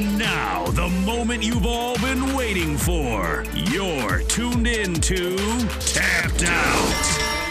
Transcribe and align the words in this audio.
And 0.00 0.18
now, 0.18 0.64
the 0.68 0.88
moment 1.04 1.42
you've 1.42 1.66
all 1.66 1.94
been 1.98 2.34
waiting 2.34 2.78
for. 2.78 3.44
You're 3.54 4.20
tuned 4.20 4.66
in 4.66 4.94
to 4.94 5.36
Tapped 5.78 6.42
Out. 6.42 7.04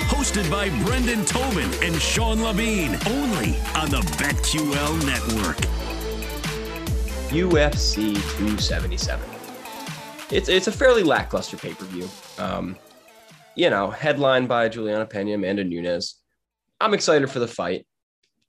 Hosted 0.09 0.49
by 0.49 0.69
Brendan 0.83 1.25
Tobin 1.25 1.69
and 1.83 2.01
Sean 2.01 2.41
Levine, 2.41 2.97
only 3.05 3.55
on 3.75 3.91
the 3.91 4.01
BetQL 4.17 5.05
network. 5.05 5.57
UFC 7.29 8.15
277. 8.15 9.29
It's 10.31 10.49
it's 10.49 10.65
a 10.65 10.71
fairly 10.71 11.03
lackluster 11.03 11.55
pay 11.55 11.75
per 11.75 11.85
view. 11.85 12.09
Um, 12.39 12.75
you 13.53 13.69
know, 13.69 13.91
headlined 13.91 14.47
by 14.47 14.69
Juliana 14.69 15.05
Pena, 15.05 15.35
Amanda 15.35 15.63
Nunes. 15.63 16.15
I'm 16.81 16.95
excited 16.95 17.29
for 17.29 17.37
the 17.37 17.47
fight. 17.47 17.85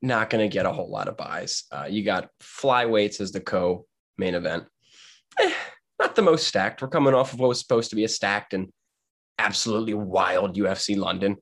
Not 0.00 0.30
going 0.30 0.48
to 0.48 0.50
get 0.50 0.64
a 0.64 0.72
whole 0.72 0.88
lot 0.88 1.06
of 1.06 1.18
buys. 1.18 1.64
Uh, 1.70 1.84
you 1.86 2.02
got 2.02 2.30
flyweights 2.40 3.20
as 3.20 3.32
the 3.32 3.40
co 3.40 3.84
main 4.18 4.34
event. 4.34 4.64
Eh, 5.38 5.52
not 5.98 6.16
the 6.16 6.22
most 6.22 6.46
stacked. 6.46 6.82
We're 6.82 6.88
coming 6.88 7.14
off 7.14 7.32
of 7.32 7.40
what 7.40 7.48
was 7.48 7.60
supposed 7.60 7.90
to 7.90 7.96
be 7.96 8.04
a 8.04 8.08
stacked 8.08 8.54
and 8.54 8.68
absolutely 9.38 9.94
wild 9.94 10.56
UFC 10.56 10.96
London. 10.96 11.36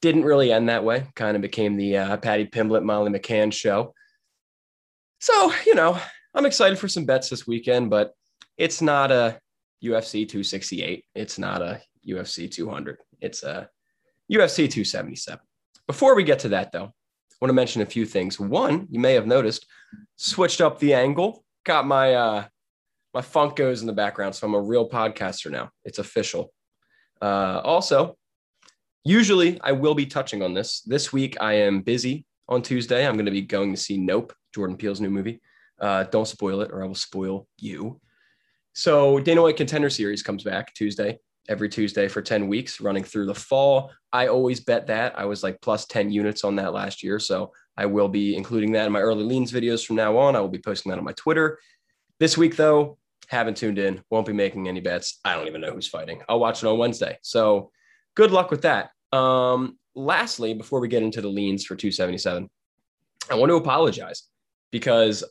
Didn't 0.00 0.24
really 0.24 0.52
end 0.52 0.68
that 0.68 0.84
way. 0.84 1.06
Kind 1.14 1.36
of 1.36 1.42
became 1.42 1.76
the 1.76 1.96
uh, 1.96 2.16
Paddy 2.16 2.46
Pimblett, 2.46 2.82
Molly 2.82 3.10
McCann 3.10 3.52
show. 3.52 3.94
So, 5.20 5.52
you 5.64 5.74
know, 5.74 5.98
I'm 6.34 6.46
excited 6.46 6.78
for 6.78 6.88
some 6.88 7.04
bets 7.04 7.28
this 7.28 7.46
weekend, 7.46 7.90
but 7.90 8.12
it's 8.56 8.82
not 8.82 9.12
a 9.12 9.38
UFC 9.84 10.28
268. 10.28 11.04
It's 11.14 11.38
not 11.38 11.62
a 11.62 11.80
UFC 12.06 12.50
200. 12.50 12.98
It's 13.20 13.42
a 13.42 13.68
UFC 14.30 14.68
277. 14.70 15.40
Before 15.86 16.14
we 16.14 16.24
get 16.24 16.40
to 16.40 16.48
that, 16.50 16.72
though, 16.72 16.86
I 16.86 17.36
want 17.40 17.50
to 17.50 17.54
mention 17.54 17.82
a 17.82 17.86
few 17.86 18.06
things. 18.06 18.38
One, 18.38 18.86
you 18.90 18.98
may 18.98 19.14
have 19.14 19.26
noticed, 19.26 19.66
switched 20.16 20.60
up 20.60 20.78
the 20.78 20.94
angle, 20.94 21.44
got 21.64 21.86
my 21.86 22.14
uh, 22.14 22.44
my 23.14 23.20
Funkos 23.20 23.80
in 23.80 23.86
the 23.86 23.92
background, 23.92 24.34
so 24.34 24.46
I'm 24.46 24.54
a 24.54 24.60
real 24.60 24.88
podcaster 24.88 25.50
now. 25.50 25.70
It's 25.84 25.98
official. 25.98 26.52
Uh, 27.20 27.60
also, 27.62 28.16
usually 29.04 29.60
I 29.60 29.72
will 29.72 29.94
be 29.94 30.06
touching 30.06 30.42
on 30.42 30.54
this. 30.54 30.80
This 30.80 31.12
week 31.12 31.36
I 31.40 31.54
am 31.54 31.82
busy 31.82 32.26
on 32.48 32.62
Tuesday. 32.62 33.06
I'm 33.06 33.14
going 33.14 33.26
to 33.26 33.32
be 33.32 33.42
going 33.42 33.72
to 33.72 33.80
see 33.80 33.98
Nope, 33.98 34.32
Jordan 34.54 34.76
Peele's 34.76 35.00
new 35.00 35.10
movie. 35.10 35.40
Uh, 35.80 36.04
don't 36.04 36.28
spoil 36.28 36.60
it, 36.62 36.70
or 36.72 36.82
I 36.82 36.86
will 36.86 36.94
spoil 36.94 37.46
you. 37.58 38.00
So 38.74 39.20
Dana 39.20 39.42
White 39.42 39.56
Contender 39.56 39.90
Series 39.90 40.22
comes 40.22 40.44
back 40.44 40.72
Tuesday, 40.74 41.18
every 41.48 41.68
Tuesday 41.68 42.08
for 42.08 42.22
10 42.22 42.48
weeks, 42.48 42.80
running 42.80 43.04
through 43.04 43.26
the 43.26 43.34
fall. 43.34 43.92
I 44.12 44.28
always 44.28 44.60
bet 44.60 44.86
that. 44.86 45.18
I 45.18 45.26
was 45.26 45.42
like 45.42 45.60
plus 45.60 45.86
10 45.86 46.10
units 46.10 46.44
on 46.44 46.56
that 46.56 46.72
last 46.72 47.02
year. 47.02 47.18
So 47.18 47.52
I 47.76 47.86
will 47.86 48.08
be 48.08 48.36
including 48.36 48.72
that 48.72 48.86
in 48.86 48.92
my 48.92 49.00
early 49.00 49.24
leans 49.24 49.52
videos 49.52 49.84
from 49.84 49.96
now 49.96 50.16
on. 50.18 50.36
I 50.36 50.40
will 50.40 50.48
be 50.48 50.58
posting 50.58 50.90
that 50.90 50.98
on 50.98 51.04
my 51.04 51.12
Twitter. 51.12 51.58
This 52.18 52.36
week, 52.36 52.56
though, 52.56 52.98
haven't 53.28 53.56
tuned 53.56 53.78
in, 53.78 54.02
won't 54.10 54.26
be 54.26 54.32
making 54.32 54.68
any 54.68 54.80
bets. 54.80 55.18
I 55.24 55.34
don't 55.34 55.48
even 55.48 55.60
know 55.60 55.72
who's 55.72 55.88
fighting. 55.88 56.22
I'll 56.28 56.40
watch 56.40 56.62
it 56.62 56.66
on 56.66 56.78
Wednesday. 56.78 57.18
So 57.22 57.70
good 58.14 58.30
luck 58.30 58.50
with 58.50 58.62
that. 58.62 58.90
Um, 59.12 59.78
lastly, 59.94 60.54
before 60.54 60.80
we 60.80 60.88
get 60.88 61.02
into 61.02 61.20
the 61.20 61.28
leans 61.28 61.64
for 61.64 61.74
277, 61.74 62.48
I 63.30 63.34
want 63.34 63.50
to 63.50 63.56
apologize 63.56 64.24
because 64.70 65.24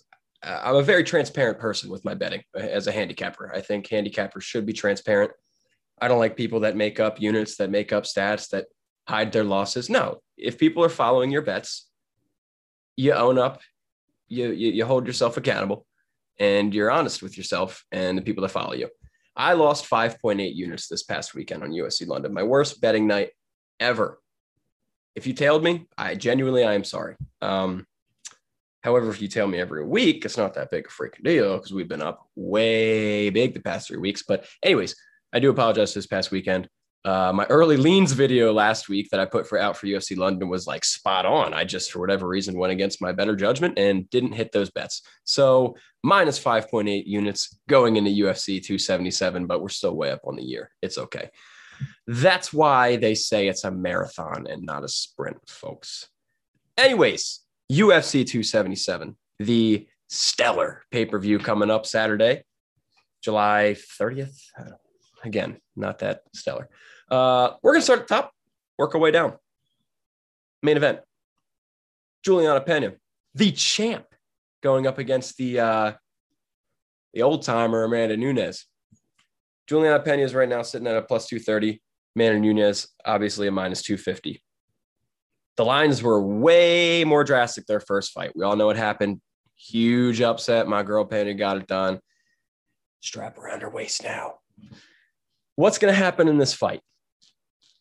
I'm 0.43 0.75
a 0.75 0.83
very 0.83 1.03
transparent 1.03 1.59
person 1.59 1.89
with 1.89 2.03
my 2.03 2.15
betting 2.15 2.41
as 2.55 2.87
a 2.87 2.91
handicapper. 2.91 3.53
I 3.53 3.61
think 3.61 3.87
handicappers 3.87 4.41
should 4.41 4.65
be 4.65 4.73
transparent. 4.73 5.31
I 6.01 6.07
don't 6.07 6.19
like 6.19 6.35
people 6.35 6.61
that 6.61 6.75
make 6.75 6.99
up 6.99 7.21
units, 7.21 7.57
that 7.57 7.69
make 7.69 7.93
up 7.93 8.05
stats, 8.05 8.49
that 8.49 8.65
hide 9.07 9.31
their 9.31 9.43
losses. 9.43 9.89
No, 9.89 10.21
if 10.37 10.57
people 10.57 10.83
are 10.83 10.89
following 10.89 11.29
your 11.29 11.43
bets, 11.43 11.90
you 12.95 13.13
own 13.13 13.37
up, 13.37 13.61
you, 14.27 14.51
you, 14.51 14.71
you 14.71 14.85
hold 14.85 15.07
yourself 15.07 15.37
accountable, 15.37 15.85
and 16.39 16.73
you're 16.73 16.91
honest 16.91 17.21
with 17.21 17.37
yourself 17.37 17.83
and 17.91 18.17
the 18.17 18.21
people 18.21 18.41
that 18.41 18.49
follow 18.49 18.73
you. 18.73 18.89
I 19.35 19.53
lost 19.53 19.89
5.8 19.89 20.53
units 20.53 20.87
this 20.87 21.03
past 21.03 21.33
weekend 21.33 21.63
on 21.63 21.71
UFC 21.71 22.07
London, 22.07 22.33
my 22.33 22.43
worst 22.43 22.81
betting 22.81 23.07
night 23.07 23.31
ever. 23.79 24.19
If 25.15 25.27
you 25.27 25.33
tailed 25.33 25.63
me, 25.63 25.87
I 25.97 26.15
genuinely 26.15 26.63
I 26.63 26.73
am 26.73 26.83
sorry. 26.83 27.15
Um, 27.41 27.85
However, 28.83 29.11
if 29.11 29.21
you 29.21 29.27
tell 29.27 29.47
me 29.47 29.59
every 29.59 29.85
week, 29.85 30.25
it's 30.25 30.37
not 30.37 30.55
that 30.55 30.71
big 30.71 30.87
a 30.87 30.89
freaking 30.89 31.23
deal 31.23 31.57
because 31.57 31.71
we've 31.71 31.87
been 31.87 32.01
up 32.01 32.27
way 32.35 33.29
big 33.29 33.53
the 33.53 33.59
past 33.59 33.87
three 33.87 33.97
weeks. 33.97 34.23
But, 34.27 34.45
anyways, 34.63 34.95
I 35.31 35.39
do 35.39 35.51
apologize 35.51 35.93
this 35.93 36.07
past 36.07 36.31
weekend. 36.31 36.67
Uh, 37.03 37.31
my 37.33 37.45
early 37.45 37.77
leans 37.77 38.11
video 38.11 38.53
last 38.53 38.87
week 38.87 39.09
that 39.09 39.19
I 39.19 39.25
put 39.25 39.47
for 39.47 39.57
out 39.57 39.75
for 39.75 39.87
UFC 39.87 40.15
London 40.15 40.49
was 40.49 40.67
like 40.67 40.85
spot 40.85 41.25
on. 41.25 41.53
I 41.53 41.63
just, 41.63 41.91
for 41.91 41.99
whatever 41.99 42.27
reason, 42.27 42.57
went 42.57 42.73
against 42.73 43.01
my 43.01 43.11
better 43.11 43.35
judgment 43.35 43.79
and 43.79 44.07
didn't 44.11 44.33
hit 44.33 44.51
those 44.51 44.69
bets. 44.69 45.01
So 45.23 45.75
minus 46.03 46.41
5.8 46.41 47.03
units 47.07 47.57
going 47.67 47.95
into 47.95 48.11
UFC 48.11 48.61
277, 48.61 49.47
but 49.47 49.61
we're 49.61 49.69
still 49.69 49.95
way 49.95 50.11
up 50.11 50.21
on 50.25 50.35
the 50.35 50.43
year. 50.43 50.69
It's 50.83 50.99
okay. 50.99 51.29
That's 52.05 52.53
why 52.53 52.97
they 52.97 53.15
say 53.15 53.47
it's 53.47 53.63
a 53.63 53.71
marathon 53.71 54.45
and 54.47 54.63
not 54.63 54.83
a 54.83 54.87
sprint, 54.87 55.37
folks. 55.47 56.07
Anyways, 56.77 57.41
UFC 57.71 58.25
277, 58.27 59.17
the 59.39 59.87
stellar 60.07 60.83
pay 60.91 61.05
per 61.05 61.17
view 61.17 61.39
coming 61.39 61.71
up 61.71 61.87
Saturday, 61.87 62.43
July 63.23 63.75
30th. 63.99 64.37
Again, 65.23 65.57
not 65.75 65.99
that 65.99 66.21
stellar. 66.35 66.69
Uh, 67.11 67.51
we're 67.61 67.73
going 67.73 67.81
to 67.81 67.85
start 67.85 67.99
at 67.99 68.07
the 68.07 68.15
top, 68.15 68.31
work 68.77 68.95
our 68.95 69.01
way 69.01 69.11
down. 69.11 69.33
Main 70.63 70.77
event 70.77 70.99
Juliana 72.23 72.61
Pena, 72.61 72.93
the 73.35 73.51
champ, 73.51 74.05
going 74.63 74.87
up 74.87 74.97
against 74.97 75.37
the 75.37 75.59
uh, 75.59 75.91
the 77.13 77.21
old 77.21 77.43
timer 77.43 77.83
Amanda 77.83 78.17
Nunes. 78.17 78.65
Juliana 79.67 79.99
Pena 79.99 80.23
is 80.23 80.33
right 80.33 80.49
now 80.49 80.61
sitting 80.61 80.87
at 80.87 80.95
a 80.95 81.01
plus 81.01 81.27
230. 81.27 81.81
Amanda 82.15 82.39
Nunes, 82.39 82.87
obviously 83.05 83.47
a 83.47 83.51
minus 83.51 83.81
250 83.81 84.41
the 85.57 85.65
lines 85.65 86.01
were 86.01 86.21
way 86.21 87.03
more 87.03 87.23
drastic 87.23 87.65
their 87.65 87.79
first 87.79 88.13
fight. 88.13 88.31
We 88.35 88.43
all 88.43 88.55
know 88.55 88.65
what 88.65 88.77
happened. 88.77 89.21
Huge 89.55 90.21
upset. 90.21 90.67
My 90.67 90.83
girl 90.83 91.05
Pena 91.05 91.33
got 91.33 91.57
it 91.57 91.67
done. 91.67 91.99
Strap 93.01 93.37
around 93.37 93.61
her 93.61 93.69
waist 93.69 94.03
now. 94.03 94.39
What's 95.55 95.77
going 95.77 95.93
to 95.93 95.97
happen 95.97 96.27
in 96.27 96.37
this 96.37 96.53
fight? 96.53 96.81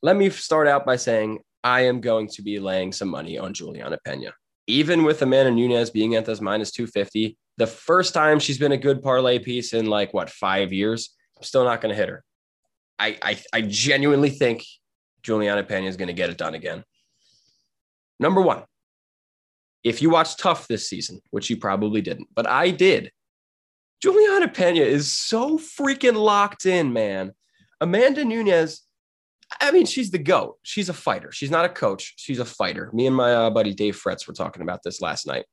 Let 0.03 0.17
me 0.17 0.31
start 0.31 0.67
out 0.67 0.87
by 0.87 0.97
saying 0.97 1.41
I 1.63 1.83
am 1.83 2.01
going 2.01 2.29
to 2.29 2.43
be 2.43 2.59
laying 2.59 2.93
some 2.93 3.09
money 3.09 3.39
on 3.39 3.53
Juliana 3.53 3.99
Pena. 4.05 4.33
Even 4.67 5.05
with 5.05 5.21
Amanda 5.21 5.51
Nunes 5.51 5.91
being 5.91 6.15
at 6.15 6.25
this 6.25 6.41
minus 6.41 6.71
250, 6.71 7.37
the 7.59 7.67
first 7.67 8.15
time 8.15 8.39
she's 8.39 8.59
been 8.59 8.73
a 8.73 8.79
good 8.79 9.03
parlay 9.03 9.39
piece 9.39 9.75
in 9.75 9.87
like 9.87 10.15
what, 10.15 10.31
five 10.31 10.73
years, 10.73 11.15
I'm 11.37 11.43
still 11.43 11.65
not 11.65 11.81
going 11.81 11.95
to 11.95 12.01
hit 12.01 12.09
her. 12.09 12.25
I, 12.99 13.19
I, 13.23 13.43
I 13.53 13.61
genuinely 13.63 14.31
think 14.31 14.65
Juliana 15.23 15.65
Pena 15.65 15.87
is 15.87 15.97
going 15.97 16.09
to 16.09 16.15
get 16.15 16.31
it 16.31 16.39
done 16.39 16.55
again. 16.55 16.85
Number 18.19 18.41
one, 18.41 18.63
if 19.85 20.01
you 20.03 20.11
watched 20.11 20.39
TUF 20.39 20.69
this 20.69 20.89
season, 20.89 21.21
which 21.31 21.51
you 21.51 21.57
probably 21.57 22.01
didn't, 22.01 22.29
but 22.35 22.47
I 22.47 22.71
did, 22.71 23.11
Juliana 24.03 24.49
Pena 24.49 24.81
is 24.81 25.15
so 25.15 25.59
freaking 25.59 26.17
locked 26.17 26.65
in, 26.65 26.93
man. 26.93 27.33
Amanda 27.81 28.25
Nunes, 28.25 28.83
I 29.61 29.73
mean, 29.73 29.87
she's 29.87 30.11
the 30.11 30.19
GOAT. 30.19 30.57
She's 30.63 30.89
a 30.89 30.95
fighter. 30.95 31.33
She's 31.33 31.51
not 31.51 31.65
a 31.65 31.69
coach. 31.69 32.15
She's 32.17 32.39
a 32.39 32.45
fighter. 32.45 32.91
Me 32.93 33.07
and 33.07 33.17
my 33.17 33.35
uh, 33.35 33.51
buddy 33.51 33.75
Dave 33.75 34.01
Fretz 34.01 34.27
were 34.27 34.35
talking 34.35 34.63
about 34.63 34.83
this 34.85 35.01
last 35.01 35.27
night. 35.27 35.45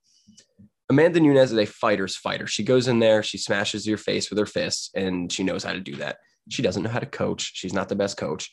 Amanda 0.89 1.19
Nunes 1.19 1.51
is 1.51 1.57
a 1.57 1.65
fighter's 1.65 2.15
fighter. 2.15 2.47
She 2.47 2.63
goes 2.63 2.87
in 2.87 2.99
there, 2.99 3.21
she 3.21 3.37
smashes 3.37 3.85
your 3.85 3.97
face 3.97 4.29
with 4.29 4.39
her 4.39 4.45
fists, 4.45 4.89
and 4.95 5.31
she 5.31 5.43
knows 5.43 5.63
how 5.63 5.73
to 5.73 5.79
do 5.79 5.95
that. 5.97 6.17
She 6.49 6.61
doesn't 6.61 6.81
know 6.83 6.89
how 6.89 6.99
to 6.99 7.05
coach. 7.05 7.51
She's 7.55 7.73
not 7.73 7.89
the 7.89 7.95
best 7.95 8.15
coach. 8.15 8.51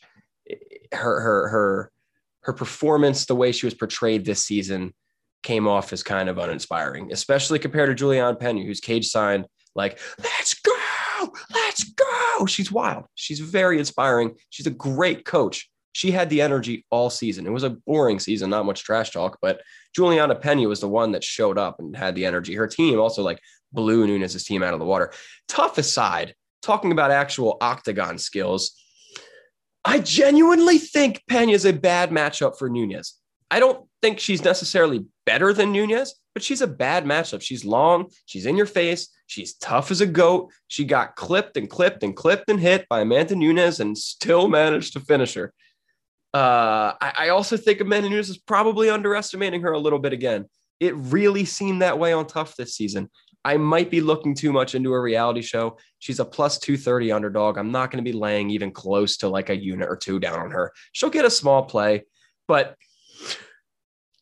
Her 0.91 1.21
her 1.21 1.47
her 1.47 1.91
her 2.41 2.53
performance, 2.53 3.25
the 3.25 3.35
way 3.35 3.51
she 3.51 3.65
was 3.65 3.73
portrayed 3.73 4.25
this 4.25 4.43
season, 4.43 4.93
came 5.43 5.67
off 5.67 5.93
as 5.93 6.03
kind 6.03 6.27
of 6.27 6.37
uninspiring, 6.37 7.11
especially 7.13 7.57
compared 7.57 7.95
to 7.95 8.03
Julianne 8.03 8.39
Pena, 8.39 8.63
who's 8.63 8.81
cage 8.81 9.07
signed 9.07 9.47
like, 9.75 9.99
let's 10.19 10.53
go, 10.55 11.33
let's 11.53 11.83
go. 11.83 12.14
Oh, 12.37 12.45
she's 12.45 12.71
wild. 12.71 13.05
She's 13.15 13.39
very 13.39 13.79
inspiring. 13.79 14.35
She's 14.49 14.67
a 14.67 14.71
great 14.71 15.25
coach. 15.25 15.69
She 15.93 16.11
had 16.11 16.29
the 16.29 16.41
energy 16.41 16.85
all 16.89 17.09
season. 17.09 17.47
It 17.47 17.53
was 17.53 17.63
a 17.63 17.69
boring 17.69 18.19
season, 18.19 18.49
not 18.49 18.65
much 18.65 18.83
trash 18.83 19.11
talk, 19.11 19.37
but 19.41 19.61
Juliana 19.95 20.35
Pena 20.35 20.67
was 20.67 20.81
the 20.81 20.89
one 20.89 21.13
that 21.13 21.23
showed 21.23 21.57
up 21.57 21.79
and 21.79 21.95
had 21.95 22.15
the 22.15 22.25
energy. 22.25 22.53
Her 22.53 22.67
team 22.67 22.99
also 22.99 23.23
like 23.23 23.39
blew 23.71 24.05
Nunes's 24.05 24.43
team 24.43 24.61
out 24.61 24.73
of 24.73 24.79
the 24.79 24.85
water. 24.85 25.13
TUF 25.47 25.77
aside, 25.77 26.35
talking 26.61 26.91
about 26.91 27.11
actual 27.11 27.57
octagon 27.61 28.17
skills, 28.17 28.75
I 29.85 29.99
genuinely 29.99 30.79
think 30.79 31.23
Pena 31.29 31.53
is 31.53 31.65
a 31.65 31.71
bad 31.71 32.09
matchup 32.09 32.57
for 32.57 32.69
Nunes. 32.69 33.15
I 33.51 33.59
don't 33.59 33.87
think 34.01 34.19
she's 34.19 34.43
necessarily 34.43 35.05
better 35.25 35.53
than 35.53 35.71
Nunes, 35.71 36.15
but 36.33 36.43
she's 36.43 36.61
a 36.61 36.67
bad 36.67 37.05
matchup. 37.05 37.41
She's 37.41 37.65
long, 37.65 38.07
she's 38.25 38.45
in 38.45 38.57
your 38.57 38.65
face, 38.65 39.09
she's 39.27 39.55
tough 39.55 39.91
as 39.91 40.01
a 40.01 40.05
goat. 40.05 40.51
She 40.67 40.85
got 40.85 41.15
clipped 41.15 41.57
and 41.57 41.69
clipped 41.69 42.03
and 42.03 42.15
clipped 42.15 42.49
and 42.49 42.59
hit 42.59 42.87
by 42.89 43.01
Amanda 43.01 43.35
Nunes 43.35 43.79
and 43.79 43.97
still 43.97 44.47
managed 44.47 44.93
to 44.93 44.99
finish 44.99 45.33
her. 45.35 45.53
Uh, 46.33 46.93
I, 46.99 47.13
I, 47.17 47.29
also 47.29 47.55
think 47.55 47.79
Amanda 47.79 48.09
Nunes 48.09 48.27
is 48.27 48.37
probably 48.37 48.89
underestimating 48.89 49.61
her 49.61 49.71
a 49.71 49.79
little 49.79 49.99
bit 49.99 50.11
again. 50.11 50.45
It 50.81 50.93
really 50.95 51.45
seemed 51.45 51.81
that 51.81 51.97
way 51.97 52.11
on 52.11 52.27
TUF 52.27 52.57
this 52.57 52.75
season. 52.75 53.09
I 53.45 53.55
might 53.55 53.89
be 53.89 54.01
looking 54.01 54.35
too 54.35 54.51
much 54.51 54.75
into 54.75 54.91
a 54.91 54.99
reality 54.99 55.41
show. 55.41 55.77
She's 55.99 56.19
a 56.19 56.25
plus 56.25 56.59
230 56.59 57.13
underdog. 57.13 57.57
I'm 57.57 57.71
not 57.71 57.89
going 57.89 58.03
to 58.03 58.11
be 58.11 58.17
laying 58.17 58.49
even 58.49 58.71
close 58.71 59.15
to 59.17 59.29
like 59.29 59.49
a 59.49 59.55
unit 59.55 59.87
or 59.87 59.95
two 59.95 60.19
down 60.19 60.39
on 60.39 60.51
her. 60.51 60.73
She'll 60.91 61.09
get 61.09 61.23
a 61.23 61.29
small 61.29 61.63
play, 61.63 62.03
but 62.49 62.75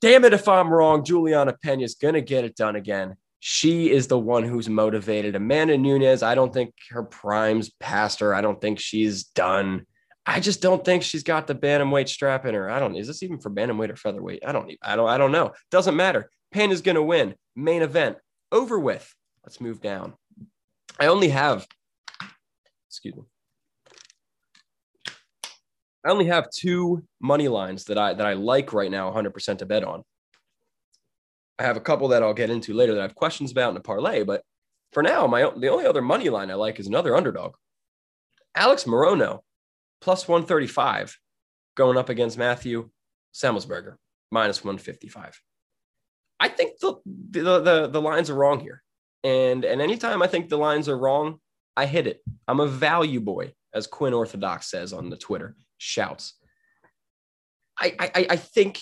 damn 0.04 0.26
it 0.26 0.34
if 0.34 0.50
I'm 0.50 0.68
wrong. 0.68 1.06
Juliana 1.06 1.56
Pena 1.64 1.82
is 1.82 1.96
going 1.96 2.16
to 2.16 2.22
get 2.22 2.44
it 2.44 2.58
done 2.58 2.76
again. 2.76 3.16
She 3.40 3.90
is 3.90 4.08
the 4.08 4.20
one 4.20 4.44
who's 4.44 4.68
motivated. 4.68 5.34
Amanda 5.34 5.78
Nunes, 5.78 6.22
I 6.22 6.36
don't 6.36 6.54
think 6.54 6.74
her 6.90 7.04
prime's 7.04 7.70
past 7.80 8.20
her. 8.20 8.36
I 8.36 8.42
don't 8.42 8.60
think 8.60 8.82
she's 8.82 9.24
done. 9.24 9.86
I 10.26 10.42
just 10.42 10.62
don't 10.62 10.84
think 10.84 11.04
she's 11.04 11.24
got 11.24 11.48
the 11.48 11.56
bantamweight 11.56 12.10
strap 12.10 12.46
in 12.46 12.54
her. 12.54 12.70
I 12.70 12.80
don't. 12.80 12.98
Is 12.98 13.08
this 13.08 13.24
even 13.24 13.40
for 13.40 13.50
bantamweight 13.50 13.92
or 13.92 13.96
featherweight? 13.96 14.44
I 14.46 14.52
don't. 14.52 14.74
I 14.82 14.98
don't. 14.98 15.08
I 15.08 15.18
don't 15.18 15.32
know. 15.32 15.54
Doesn't 15.72 15.96
matter. 15.96 16.30
Is 16.54 16.82
going 16.82 16.96
to 16.96 17.02
win. 17.02 17.36
Main 17.56 17.82
event 17.82 18.18
over 18.52 18.78
with. 18.78 19.10
Let's 19.44 19.62
move 19.62 19.82
down. 19.82 20.16
I 21.00 21.08
only 21.08 21.30
have. 21.30 21.66
Excuse 22.90 23.16
me. 23.16 23.24
I 26.06 26.10
only 26.10 26.26
have 26.26 26.50
two 26.50 27.04
money 27.22 27.48
lines 27.48 27.86
that 27.86 27.98
I 27.98 28.14
that 28.14 28.26
I 28.26 28.34
like 28.34 28.74
right 28.74 28.92
now 28.92 29.12
100% 29.12 29.58
to 29.60 29.66
bet 29.66 29.84
on. 29.84 30.04
I 31.60 31.64
have 31.64 31.78
a 31.78 31.82
couple 31.82 32.10
that 32.10 32.24
I'll 32.24 32.34
get 32.34 32.50
into 32.50 32.74
later 32.74 32.94
that 32.94 33.00
I 33.00 33.04
have 33.04 33.16
questions 33.16 33.52
about 33.52 33.72
in 33.72 33.78
a 33.78 33.82
parlay, 33.82 34.24
but 34.24 34.44
for 34.92 35.04
now, 35.04 35.28
my 35.28 35.52
the 35.56 35.70
only 35.70 35.86
other 35.86 36.02
money 36.02 36.30
line 36.30 36.52
I 36.52 36.56
like 36.56 36.80
is 36.80 36.88
another 36.88 37.16
underdog. 37.16 37.56
Alex 38.56 38.84
Morono 38.84 39.40
plus 40.02 40.28
135 40.28 41.18
going 41.76 41.98
up 41.98 42.10
against 42.10 42.38
Matthew 42.38 42.90
Semelsberger, 43.34 43.96
minus 44.32 44.64
155. 44.64 45.42
I 46.40 46.50
think 46.50 46.80
the, 46.80 46.96
the, 47.06 47.60
the, 47.62 47.88
the 47.88 48.02
lines 48.02 48.30
are 48.30 48.36
wrong 48.36 48.60
here. 48.60 48.84
And, 49.24 49.64
and 49.64 49.82
anytime 49.82 50.22
I 50.22 50.28
think 50.28 50.50
the 50.50 50.58
lines 50.58 50.90
are 50.90 50.98
wrong, 50.98 51.40
I 51.78 51.86
hit 51.86 52.06
it. 52.06 52.22
I'm 52.48 52.60
a 52.60 52.68
value 52.68 53.22
boy, 53.22 53.54
as 53.74 53.88
Quinn 53.88 54.14
Orthodox 54.14 54.70
says 54.70 54.92
on 54.92 55.10
the 55.10 55.18
Twitter, 55.18 55.56
shouts. 55.84 56.34
I, 57.78 57.94
I, 58.00 58.28
I 58.32 58.36
think 58.36 58.80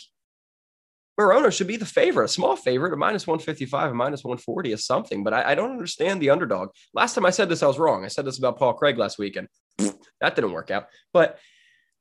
Morono 1.19 1.51
should 1.51 1.67
be 1.67 1.77
the 1.77 1.85
favorite, 1.85 2.25
a 2.25 2.29
small 2.29 2.55
favorite, 2.55 2.93
a 2.93 2.97
minus 2.97 3.27
155, 3.27 3.91
a 3.91 3.93
minus 3.93 4.23
140 4.23 4.71
is 4.71 4.85
something, 4.85 5.23
but 5.23 5.33
I, 5.33 5.51
I, 5.51 5.55
don't 5.55 5.71
understand 5.71 6.21
the 6.21 6.29
underdog. 6.29 6.69
Last 6.93 7.15
time 7.15 7.25
I 7.25 7.29
said 7.29 7.49
this, 7.49 7.63
I 7.63 7.67
was 7.67 7.79
wrong. 7.79 8.03
I 8.03 8.07
said 8.07 8.25
this 8.25 8.39
about 8.39 8.57
Paul 8.57 8.73
Craig 8.73 8.97
last 8.97 9.19
weekend. 9.19 9.47
that 9.77 10.35
didn't 10.35 10.51
work 10.51 10.71
out. 10.71 10.87
But 11.13 11.37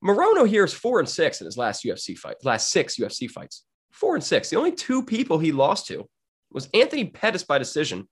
Morono 0.05 0.49
here 0.49 0.65
is 0.65 0.73
four 0.73 1.01
and 1.01 1.09
six 1.09 1.41
in 1.41 1.45
his 1.45 1.57
last 1.57 1.85
UFC 1.85 2.17
fight, 2.17 2.37
last 2.45 2.71
six 2.71 2.97
UFC 2.97 3.31
fights. 3.31 3.65
Four 3.93 4.15
and 4.15 4.25
six. 4.25 4.49
The 4.49 4.57
only 4.57 4.73
two 4.73 5.05
people 5.05 5.39
he 5.39 5.53
lost 5.53 5.87
to 5.89 6.09
was 6.51 6.69
Anthony 6.73 7.05
Pettis 7.05 7.45
by 7.45 7.59
decision 7.59 8.09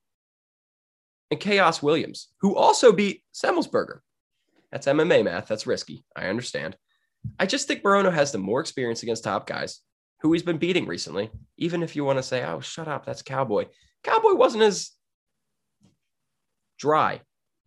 and 1.31 1.41
Khaos 1.41 1.83
Williams, 1.83 2.29
who 2.41 2.57
also 2.57 2.93
beat 2.93 3.23
Semelsberger. 3.35 4.01
That's 4.73 4.87
MMA 4.87 5.25
math. 5.25 5.47
That's 5.47 5.67
risky. 5.67 6.05
I 6.15 6.27
understand. 6.27 6.77
I 7.39 7.47
just 7.47 7.67
think 7.67 7.83
Morono 7.83 8.13
has 8.13 8.33
the 8.33 8.39
more 8.39 8.61
experience 8.61 9.03
against 9.03 9.25
top 9.25 9.47
guys 9.47 9.81
who 10.21 10.33
he's 10.33 10.43
been 10.43 10.59
beating 10.59 10.87
recently. 10.87 11.31
Even 11.57 11.83
if 11.83 11.97
you 11.97 12.05
want 12.05 12.19
to 12.19 12.23
say, 12.23 12.45
oh, 12.45 12.61
shut 12.61 12.89
up, 12.89 13.07
that's 13.07 13.23
Cowboy. 13.23 13.67
Cowboy 14.03 14.35
wasn't 14.35 14.63
as 14.63 14.91
dry 16.79 17.21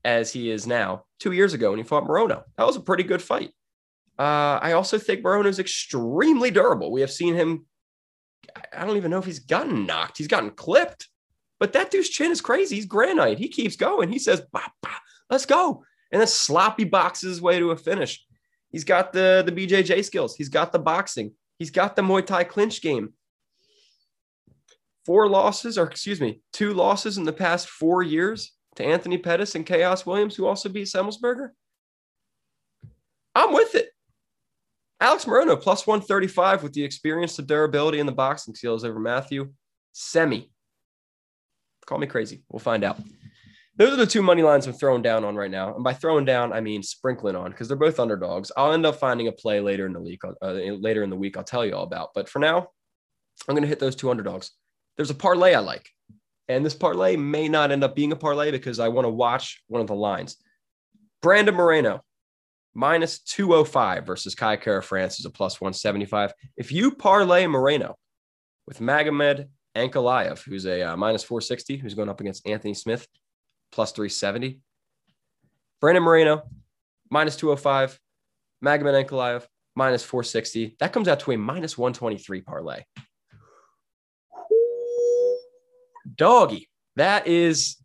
as 0.04 0.32
he 0.32 0.50
is 0.50 0.66
now 0.66 1.04
two 1.20 1.32
years 1.32 1.54
ago 1.54 1.70
when 1.72 1.80
he 1.80 1.84
fought 1.84 2.06
Morono. 2.08 2.44
That 2.58 2.68
was 2.68 2.76
a 2.76 2.82
pretty 2.82 3.04
good 3.04 3.22
fight. 3.22 3.52
Uh, 4.18 4.60
I 4.62 4.74
also 4.74 4.98
think 4.98 5.24
Morono 5.24 5.48
is 5.48 5.60
extremely 5.60 6.52
durable. 6.52 6.92
We 6.92 7.02
have 7.02 7.12
seen 7.12 7.36
him. 7.36 7.66
I 8.74 8.86
don't 8.86 8.98
even 8.98 9.12
know 9.12 9.20
if 9.20 9.26
he's 9.26 9.40
gotten 9.40 9.86
knocked. 9.86 10.18
He's 10.18 10.28
gotten 10.28 10.52
clipped, 10.52 11.08
but 11.60 11.74
that 11.74 11.92
dude's 11.92 12.10
chin 12.10 12.32
is 12.32 12.42
crazy. 12.42 12.76
He's 12.76 12.86
granite. 12.86 13.40
He 13.40 13.48
keeps 13.48 13.76
going. 13.76 14.12
He 14.12 14.20
says, 14.20 14.42
bah, 14.52 14.68
bah, 14.82 14.90
let's 15.30 15.46
go. 15.46 15.84
And 16.12 16.20
then 16.20 16.28
sloppy 16.28 16.84
boxes 16.84 17.30
his 17.30 17.42
way 17.42 17.60
to 17.60 17.72
a 17.72 17.78
finish. 17.78 18.26
He's 18.70 18.84
got 18.84 19.14
the, 19.14 19.44
the 19.46 19.52
BJJ 19.52 20.04
skills. 20.06 20.36
He's 20.36 20.50
got 20.50 20.72
the 20.72 20.80
boxing. 20.80 21.34
He's 21.60 21.72
got 21.72 21.96
the 21.96 22.02
Muay 22.02 22.26
Thai 22.26 22.44
clinch 22.44 22.82
game. 22.82 23.14
Four 25.06 25.28
losses, 25.28 25.78
or 25.78 25.86
excuse 25.86 26.22
me, 26.22 26.42
two 26.54 26.74
losses 26.74 27.18
in 27.18 27.24
the 27.24 27.34
past 27.34 27.68
four 27.70 28.04
years 28.04 28.54
to 28.76 28.86
Anthony 28.86 29.18
Pettis 29.18 29.56
and 29.56 29.66
Khaos 29.66 30.06
Williams, 30.06 30.36
who 30.36 30.46
also 30.46 30.70
beat 30.70 30.88
Semelsberger? 30.88 31.50
I'm 33.36 33.54
with 33.54 33.76
it. 33.76 33.90
Alex 35.00 35.26
Morono 35.26 35.60
plus 35.60 35.88
135 35.88 36.64
with 36.64 36.74
the 36.74 36.84
experience, 36.84 37.36
the 37.36 37.42
durability, 37.42 38.00
and 38.00 38.08
the 38.08 38.14
boxing 38.14 38.54
skills 38.54 38.84
over 38.84 39.00
Matthew. 39.00 39.52
Semi. 39.94 40.50
Call 41.88 41.98
me 41.98 42.08
crazy. 42.08 42.44
We'll 42.50 42.60
find 42.60 42.84
out. 42.84 43.00
Those 43.82 43.94
are 43.94 43.96
the 43.96 44.06
two 44.06 44.22
money 44.22 44.44
lines 44.44 44.68
I'm 44.68 44.74
throwing 44.74 45.02
down 45.02 45.24
on 45.24 45.36
right 45.36 45.50
now. 45.50 45.74
And 45.74 45.84
by 45.84 45.96
throwing 45.96 46.24
down, 46.24 46.54
I 46.54 46.62
mean 46.62 46.84
sprinkling 46.84 47.36
on 47.36 47.50
because 47.50 47.68
they're 47.68 47.76
both 47.76 48.00
underdogs. 48.00 48.52
I'll 48.56 48.74
end 48.74 48.86
up 48.86 48.98
finding 48.98 49.28
a 49.28 49.32
play 49.32 49.60
later 49.60 49.88
in 49.88 49.94
the 49.94 50.00
week. 50.00 50.22
Uh, 50.24 50.52
later 50.52 51.02
in 51.02 51.10
the 51.10 51.16
week, 51.16 51.36
I'll 51.36 51.44
tell 51.44 51.66
you 51.66 51.74
all 51.74 51.82
about. 51.82 52.10
But 52.14 52.30
for 52.30 52.38
now, 52.38 52.68
I'm 53.50 53.56
going 53.56 53.64
to 53.64 53.68
hit 53.68 53.80
those 53.80 53.96
two 53.96 54.12
underdogs. 54.12 54.52
There's 54.98 55.10
a 55.10 55.16
parlay 55.16 55.56
I 55.56 55.62
like. 55.62 55.90
And 56.48 56.64
this 56.64 56.76
parlay 56.76 57.16
may 57.16 57.48
not 57.48 57.72
end 57.72 57.84
up 57.84 57.96
being 57.96 58.12
a 58.12 58.16
parlay 58.16 58.52
because 58.52 58.80
I 58.80 58.90
want 58.90 59.06
to 59.06 59.10
watch 59.10 59.64
one 59.66 59.82
of 59.82 59.88
the 59.88 59.96
lines. 59.96 60.36
Brandon 61.24 61.56
Moreno, 61.56 62.02
minus 62.76 63.18
205 63.22 64.06
versus 64.06 64.36
Kai 64.36 64.58
Kara-France 64.58 65.20
is 65.20 65.26
a 65.26 65.32
plus 65.32 65.60
175. 65.60 66.34
If 66.56 66.72
you 66.72 66.92
parlay 66.92 67.48
Moreno 67.48 67.98
with 68.68 68.80
Magomed 68.80 69.48
Ankalaev, 69.76 70.44
who's 70.44 70.68
a 70.68 70.84
uh, 70.84 70.96
minus 70.96 71.24
460, 71.24 71.78
who's 71.78 71.96
going 71.96 72.10
up 72.10 72.22
against 72.22 72.46
Anthony 72.46 72.76
Smith, 72.76 73.08
plus 73.72 73.92
370. 73.92 74.60
Brandon 75.80 76.04
Moreno, 76.04 76.44
minus 77.10 77.36
205. 77.38 78.00
Magomed 78.64 79.06
Ankalaev, 79.06 79.48
minus 79.76 80.04
460. 80.04 80.76
That 80.80 80.94
comes 80.94 81.08
out 81.08 81.20
to 81.22 81.32
a 81.32 81.38
minus 81.38 81.78
123 81.78 82.42
parlay 82.42 82.84
doggy. 86.16 86.70
That 86.96 87.28
is 87.28 87.78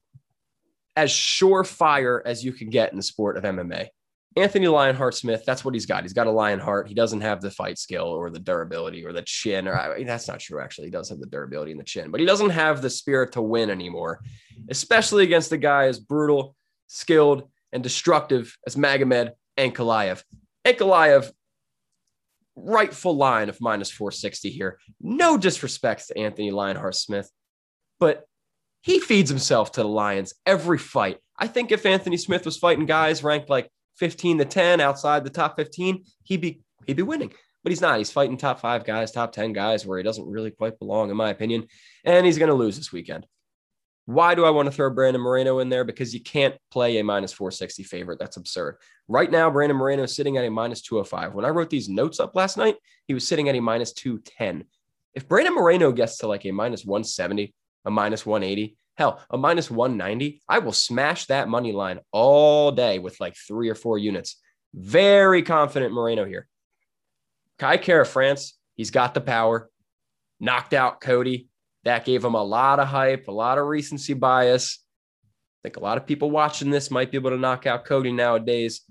as 0.94 1.10
surefire 1.10 2.20
as 2.24 2.44
you 2.44 2.52
can 2.52 2.70
get 2.70 2.90
in 2.90 2.96
the 2.96 3.02
sport 3.02 3.36
of 3.36 3.44
MMA. 3.44 3.88
Anthony 4.36 4.68
Lionheart 4.68 5.14
Smith, 5.14 5.44
that's 5.46 5.64
what 5.64 5.74
he's 5.74 5.86
got. 5.86 6.02
He's 6.02 6.12
got 6.12 6.26
a 6.26 6.30
lion 6.30 6.58
heart. 6.58 6.88
He 6.88 6.94
doesn't 6.94 7.22
have 7.22 7.40
the 7.40 7.50
fight 7.50 7.78
skill 7.78 8.04
or 8.04 8.30
the 8.30 8.38
durability 8.38 9.04
or 9.04 9.12
the 9.12 9.22
chin. 9.22 9.66
Or 9.66 9.74
I 9.74 10.04
that's 10.04 10.28
not 10.28 10.40
true, 10.40 10.60
actually. 10.60 10.88
He 10.88 10.90
does 10.90 11.08
have 11.08 11.20
the 11.20 11.26
durability 11.26 11.70
and 11.70 11.80
the 11.80 11.84
chin, 11.84 12.10
but 12.10 12.20
he 12.20 12.26
doesn't 12.26 12.50
have 12.50 12.82
the 12.82 12.90
spirit 12.90 13.32
to 13.32 13.42
win 13.42 13.70
anymore, 13.70 14.20
especially 14.68 15.24
against 15.24 15.52
a 15.52 15.56
guy 15.56 15.86
as 15.86 15.98
brutal, 15.98 16.54
skilled, 16.86 17.48
and 17.72 17.82
destructive 17.82 18.56
as 18.66 18.76
Magomed 18.76 19.30
Ankalaev. 19.56 20.22
Ankalaev, 20.66 21.30
rightful 22.56 23.16
line 23.16 23.48
of 23.48 23.60
minus 23.60 23.90
460 23.90 24.50
here. 24.50 24.78
No 25.00 25.38
disrespect 25.38 26.08
to 26.08 26.18
Anthony 26.18 26.50
Lionheart 26.50 26.94
Smith 26.94 27.30
but 27.98 28.24
he 28.82 29.00
feeds 29.00 29.30
himself 29.30 29.72
to 29.72 29.82
the 29.82 29.88
Lions 29.88 30.34
every 30.44 30.78
fight. 30.78 31.18
I 31.38 31.46
think 31.46 31.72
if 31.72 31.86
Anthony 31.86 32.16
Smith 32.16 32.44
was 32.44 32.56
fighting 32.56 32.86
guys 32.86 33.22
ranked 33.22 33.50
like 33.50 33.70
15 33.96 34.38
to 34.38 34.44
10 34.44 34.80
outside 34.80 35.24
the 35.24 35.30
top 35.30 35.56
15, 35.56 36.04
he'd 36.24 36.40
be 36.40 36.60
he'd 36.86 36.96
be 36.96 37.02
winning. 37.02 37.32
But 37.62 37.70
he's 37.70 37.80
not. 37.80 37.98
He's 37.98 38.12
fighting 38.12 38.36
top 38.36 38.60
five 38.60 38.84
guys, 38.84 39.10
top 39.10 39.32
10 39.32 39.52
guys 39.52 39.84
where 39.84 39.98
he 39.98 40.04
doesn't 40.04 40.28
really 40.28 40.52
quite 40.52 40.78
belong, 40.78 41.10
in 41.10 41.16
my 41.16 41.30
opinion. 41.30 41.66
And 42.04 42.24
he's 42.24 42.38
going 42.38 42.48
to 42.48 42.54
lose 42.54 42.76
this 42.76 42.92
weekend. 42.92 43.26
Why 44.04 44.36
do 44.36 44.44
I 44.44 44.50
want 44.50 44.66
to 44.66 44.72
throw 44.72 44.88
Brandon 44.88 45.20
Moreno 45.20 45.58
in 45.58 45.68
there? 45.68 45.82
Because 45.82 46.14
you 46.14 46.20
can't 46.20 46.54
play 46.70 46.98
a 46.98 47.04
minus 47.04 47.32
460 47.32 47.82
favorite. 47.82 48.20
That's 48.20 48.36
absurd. 48.36 48.76
Right 49.08 49.28
now, 49.28 49.50
Brandon 49.50 49.76
Moreno 49.76 50.04
is 50.04 50.14
sitting 50.14 50.36
at 50.36 50.44
a 50.44 50.50
minus 50.50 50.80
205. 50.82 51.34
When 51.34 51.44
I 51.44 51.48
wrote 51.48 51.68
these 51.68 51.88
notes 51.88 52.20
up 52.20 52.36
last 52.36 52.56
night, 52.56 52.76
he 53.08 53.14
was 53.14 53.26
sitting 53.26 53.48
at 53.48 53.56
a 53.56 53.60
minus 53.60 53.92
210. 53.94 54.64
If 55.14 55.26
Brandon 55.26 55.54
Moreno 55.54 55.90
gets 55.90 56.18
to 56.18 56.28
like 56.28 56.46
a 56.46 56.52
minus 56.52 56.84
170, 56.84 57.52
a 57.84 57.90
minus 57.90 58.24
180. 58.24 58.76
Hell, 58.96 59.22
a 59.30 59.36
minus 59.36 59.70
190. 59.70 60.40
I 60.48 60.58
will 60.58 60.72
smash 60.72 61.26
that 61.26 61.48
money 61.48 61.72
line 61.72 62.00
all 62.12 62.72
day 62.72 62.98
with 62.98 63.20
like 63.20 63.36
three 63.36 63.68
or 63.68 63.74
four 63.74 63.98
units. 63.98 64.40
Very 64.74 65.42
confident 65.42 65.92
Moreno 65.92 66.24
here. 66.24 66.48
Kai 67.58 67.76
Kara-France, 67.76 68.54
he's 68.74 68.90
got 68.90 69.14
the 69.14 69.20
power, 69.20 69.70
knocked 70.40 70.74
out 70.74 71.00
Cody. 71.00 71.48
That 71.84 72.04
gave 72.04 72.24
him 72.24 72.34
a 72.34 72.42
lot 72.42 72.80
of 72.80 72.88
hype, 72.88 73.28
a 73.28 73.32
lot 73.32 73.58
of 73.58 73.66
recency 73.66 74.14
bias. 74.14 74.82
I 75.24 75.68
think 75.68 75.76
a 75.76 75.80
lot 75.80 75.98
of 75.98 76.06
people 76.06 76.30
watching 76.30 76.70
this 76.70 76.90
might 76.90 77.10
be 77.10 77.16
able 77.16 77.30
to 77.30 77.38
knock 77.38 77.66
out 77.66 77.84
Cody 77.84 78.12
nowadays. 78.12 78.82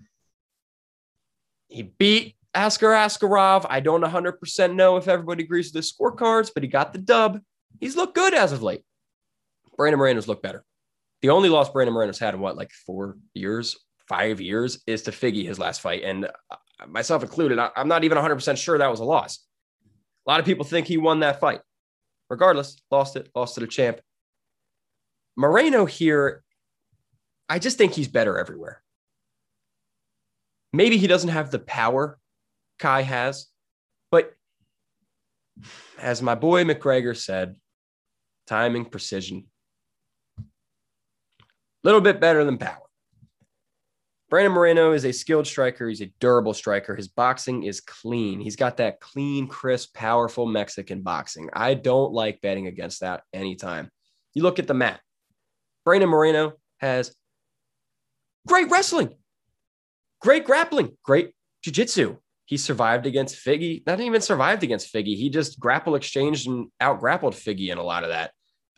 He 1.68 1.84
beat 1.84 2.36
Askar 2.54 2.92
Askarov. 2.92 3.66
I 3.70 3.80
don't 3.80 4.04
100% 4.04 4.76
know 4.76 4.98
if 4.98 5.08
everybody 5.08 5.44
agrees 5.44 5.74
with 5.74 5.84
the 5.84 5.94
scorecards, 5.94 6.52
but 6.54 6.64
he 6.64 6.70
got 6.70 6.94
the 6.94 7.00
dub. 7.00 7.40
He's 7.80 7.96
looked 7.96 8.16
good 8.16 8.34
as 8.34 8.52
of 8.52 8.64
late. 8.64 8.84
Brandon 9.77 10.00
Moreno's 10.00 10.27
looked 10.27 10.44
better. 10.44 10.63
The 11.22 11.29
only 11.29 11.50
loss 11.50 11.70
Brandon 11.70 11.94
Moreno's 11.94 12.20
had 12.20 12.34
in 12.34 12.39
what, 12.39 12.58
like 12.58 12.72
four 12.86 13.17
years, 13.34 13.77
five 14.08 14.39
years, 14.39 14.82
is 14.88 15.03
to 15.03 15.12
Figgy 15.12 15.46
his 15.46 15.60
last 15.60 15.82
fight. 15.82 16.03
And 16.03 16.25
uh, 16.25 16.55
myself 16.88 17.24
included, 17.24 17.60
I'm 17.60 17.88
not 17.88 18.03
even 18.03 18.17
100% 18.17 18.58
sure 18.58 18.77
that 18.77 18.91
was 18.91 19.00
a 19.00 19.05
loss. 19.05 19.39
A 20.27 20.32
lot 20.32 20.39
of 20.39 20.46
people 20.46 20.65
think 20.65 20.88
he 20.88 20.98
won 20.98 21.22
that 21.22 21.39
fight. 21.39 21.62
Regardless, 22.29 22.82
lost 22.89 23.15
it, 23.15 23.29
lost 23.36 23.55
to 23.55 23.60
the 23.60 23.67
champ. 23.67 24.01
Moreno 25.38 25.86
here, 25.86 26.44
I 27.48 27.60
just 27.60 27.77
think 27.77 27.94
he's 27.94 28.08
better 28.08 28.39
everywhere. 28.39 28.82
Maybe 30.74 30.98
he 30.98 31.08
doesn't 31.08 31.29
have 31.29 31.51
the 31.51 31.60
power 31.60 32.20
Kai 32.79 33.03
has, 33.03 33.48
but 34.12 34.34
as 35.98 36.22
my 36.22 36.36
boy 36.36 36.63
McGregor 36.63 37.15
said, 37.15 37.55
timing, 38.48 38.86
precision, 38.86 39.46
little 41.86 42.01
bit 42.01 42.20
better 42.20 42.44
than 42.44 42.58
power. 42.58 42.80
Brandon 44.30 44.54
Moreno 44.54 44.92
is 44.92 45.06
a 45.06 45.13
skilled 45.13 45.46
striker. 45.46 45.88
He's 45.88 46.01
a 46.01 46.12
durable 46.20 46.56
striker. 46.56 46.96
His 46.96 47.08
boxing 47.08 47.63
is 47.63 47.80
clean. 47.80 48.39
He's 48.39 48.56
got 48.56 48.77
that 48.77 49.00
clean, 49.00 49.48
crisp, 49.48 49.94
powerful 49.94 50.48
Mexican 50.48 51.04
boxing. 51.04 51.50
I 51.54 51.75
don't 51.75 52.12
like 52.12 52.42
betting 52.42 52.65
against 52.65 53.01
that 53.01 53.22
anytime. 53.34 53.92
You 54.34 54.42
look 54.42 54.58
at 54.58 54.68
the 54.68 54.74
mat. 54.74 55.00
Brandon 55.86 56.10
Moreno 56.10 56.54
has 56.80 57.15
great 58.48 58.72
wrestling, 58.72 59.15
great 60.22 60.44
grappling, 60.44 60.98
great 61.04 61.32
jiu-jitsu. 61.63 62.18
He 62.46 62.58
survived 62.58 63.06
against 63.06 63.44
Figgy, 63.44 63.86
not 63.86 64.00
even 64.00 64.22
survived 64.22 64.63
against 64.63 64.92
Figgy. 64.92 65.15
He 65.15 65.30
just 65.30 65.60
grapple 65.60 65.96
exchanged 65.96 66.48
and 66.48 66.68
out 66.82 67.00
grappled 67.00 67.34
Figgy 67.36 67.70
in 67.70 67.77
a 67.77 67.84
lot 67.84 68.04
of 68.04 68.10
that. 68.10 68.32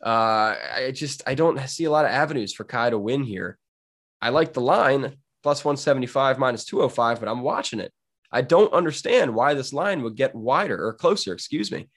Uh, 0.04 0.54
I 0.74 0.92
just 0.94 1.22
I 1.26 1.34
don't 1.34 1.58
see 1.68 1.84
a 1.84 1.90
lot 1.90 2.04
of 2.04 2.10
avenues 2.10 2.52
for 2.52 2.64
Kai 2.64 2.90
to 2.90 2.98
win 2.98 3.24
here. 3.24 3.58
I 4.20 4.30
like 4.30 4.52
the 4.52 4.60
line 4.60 5.16
plus 5.42 5.64
175 5.64 6.38
minus 6.38 6.64
205, 6.64 7.20
but 7.20 7.28
I'm 7.28 7.42
watching 7.42 7.80
it. 7.80 7.92
I 8.30 8.42
don't 8.42 8.72
understand 8.72 9.34
why 9.34 9.54
this 9.54 9.72
line 9.72 10.02
would 10.02 10.16
get 10.16 10.34
wider 10.34 10.86
or 10.86 10.92
closer, 10.92 11.32
excuse 11.32 11.72
me. 11.72 11.88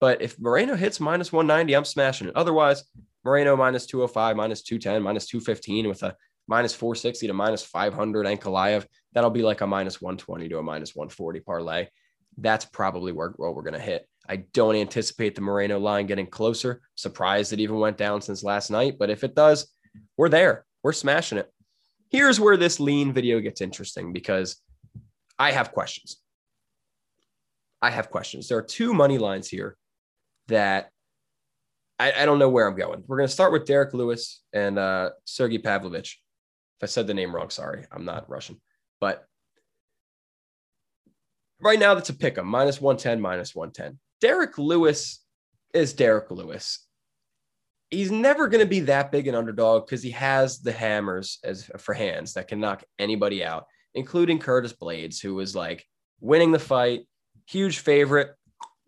But 0.00 0.22
if 0.22 0.38
Moreno 0.38 0.76
hits 0.76 1.00
minus 1.00 1.32
190, 1.32 1.74
I'm 1.74 1.84
smashing 1.84 2.28
it. 2.28 2.36
Otherwise, 2.36 2.84
Moreno 3.24 3.56
minus 3.56 3.86
205, 3.86 4.36
minus 4.36 4.62
210, 4.62 5.02
minus 5.02 5.26
215 5.26 5.88
with 5.88 6.02
a 6.02 6.14
minus 6.46 6.74
460 6.74 7.26
to 7.26 7.32
minus 7.32 7.62
500 7.62 8.26
Ankalaev. 8.26 8.86
That'll 9.12 9.30
be 9.30 9.42
like 9.42 9.62
a 9.62 9.66
minus 9.66 10.00
120 10.00 10.48
to 10.50 10.58
a 10.58 10.62
minus 10.62 10.94
140 10.94 11.40
parlay. 11.40 11.88
That's 12.36 12.64
probably 12.64 13.12
where, 13.12 13.32
what 13.36 13.54
we're 13.54 13.62
going 13.62 13.74
to 13.74 13.80
hit. 13.80 14.06
I 14.28 14.36
don't 14.36 14.76
anticipate 14.76 15.34
the 15.34 15.40
Moreno 15.40 15.78
line 15.78 16.06
getting 16.06 16.26
closer. 16.26 16.80
Surprised 16.94 17.52
it 17.52 17.60
even 17.60 17.78
went 17.78 17.98
down 17.98 18.22
since 18.22 18.42
last 18.42 18.70
night. 18.70 18.96
But 18.98 19.10
if 19.10 19.22
it 19.24 19.34
does, 19.34 19.70
we're 20.16 20.28
there. 20.28 20.64
We're 20.82 20.92
smashing 20.92 21.38
it. 21.38 21.50
Here's 22.10 22.40
where 22.40 22.56
this 22.56 22.80
lean 22.80 23.12
video 23.12 23.40
gets 23.40 23.60
interesting 23.60 24.12
because 24.12 24.56
I 25.38 25.50
have 25.50 25.72
questions. 25.72 26.18
I 27.82 27.90
have 27.90 28.10
questions. 28.10 28.48
There 28.48 28.58
are 28.58 28.62
two 28.62 28.94
money 28.94 29.18
lines 29.18 29.48
here 29.48 29.76
that 30.48 30.90
I, 31.98 32.12
I 32.12 32.24
don't 32.24 32.38
know 32.38 32.48
where 32.48 32.66
I'm 32.66 32.76
going. 32.76 33.04
We're 33.06 33.18
going 33.18 33.28
to 33.28 33.32
start 33.32 33.52
with 33.52 33.66
Derrick 33.66 33.94
Lewis 33.94 34.42
and 34.52 34.78
uh, 34.78 35.10
Sergey 35.24 35.58
Pavlovich. 35.58 36.20
If 36.78 36.84
I 36.84 36.86
said 36.86 37.06
the 37.06 37.14
name 37.14 37.34
wrong, 37.34 37.50
sorry. 37.50 37.84
I'm 37.92 38.04
not 38.04 38.28
Russian. 38.28 38.60
But 39.00 39.24
right 41.60 41.78
now, 41.78 41.94
that's 41.94 42.08
a 42.08 42.14
pick 42.14 42.38
'em 42.38 42.46
minus 42.46 42.80
110, 42.80 43.20
minus 43.20 43.54
110. 43.54 43.98
Derrick 44.20 44.58
Lewis 44.58 45.24
is 45.72 45.92
Derrick 45.92 46.30
Lewis 46.30 46.84
he's 47.94 48.10
never 48.10 48.48
going 48.48 48.62
to 48.62 48.68
be 48.68 48.80
that 48.80 49.12
big 49.12 49.28
an 49.28 49.34
underdog 49.34 49.86
because 49.86 50.02
he 50.02 50.10
has 50.10 50.60
the 50.60 50.72
hammers 50.72 51.38
as 51.44 51.70
for 51.78 51.94
hands 51.94 52.34
that 52.34 52.48
can 52.48 52.60
knock 52.60 52.84
anybody 52.98 53.44
out, 53.44 53.66
including 53.94 54.38
Curtis 54.38 54.72
Blaydes, 54.72 55.20
who 55.20 55.34
was 55.34 55.54
like 55.54 55.86
winning 56.20 56.52
the 56.52 56.58
fight, 56.58 57.02
huge 57.46 57.78
favorite, 57.78 58.34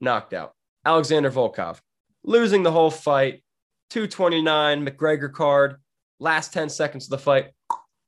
knocked 0.00 0.35
out. 0.35 0.52
Alexander 0.85 1.30
Volkov 1.30 1.80
losing 2.25 2.62
the 2.62 2.73
whole 2.73 2.90
fight, 2.90 3.42
229 3.90 4.87
McGregor 4.87 5.33
card, 5.33 5.76
last 6.18 6.52
10 6.52 6.68
seconds 6.68 7.04
of 7.04 7.11
the 7.11 7.18
fight, 7.18 7.50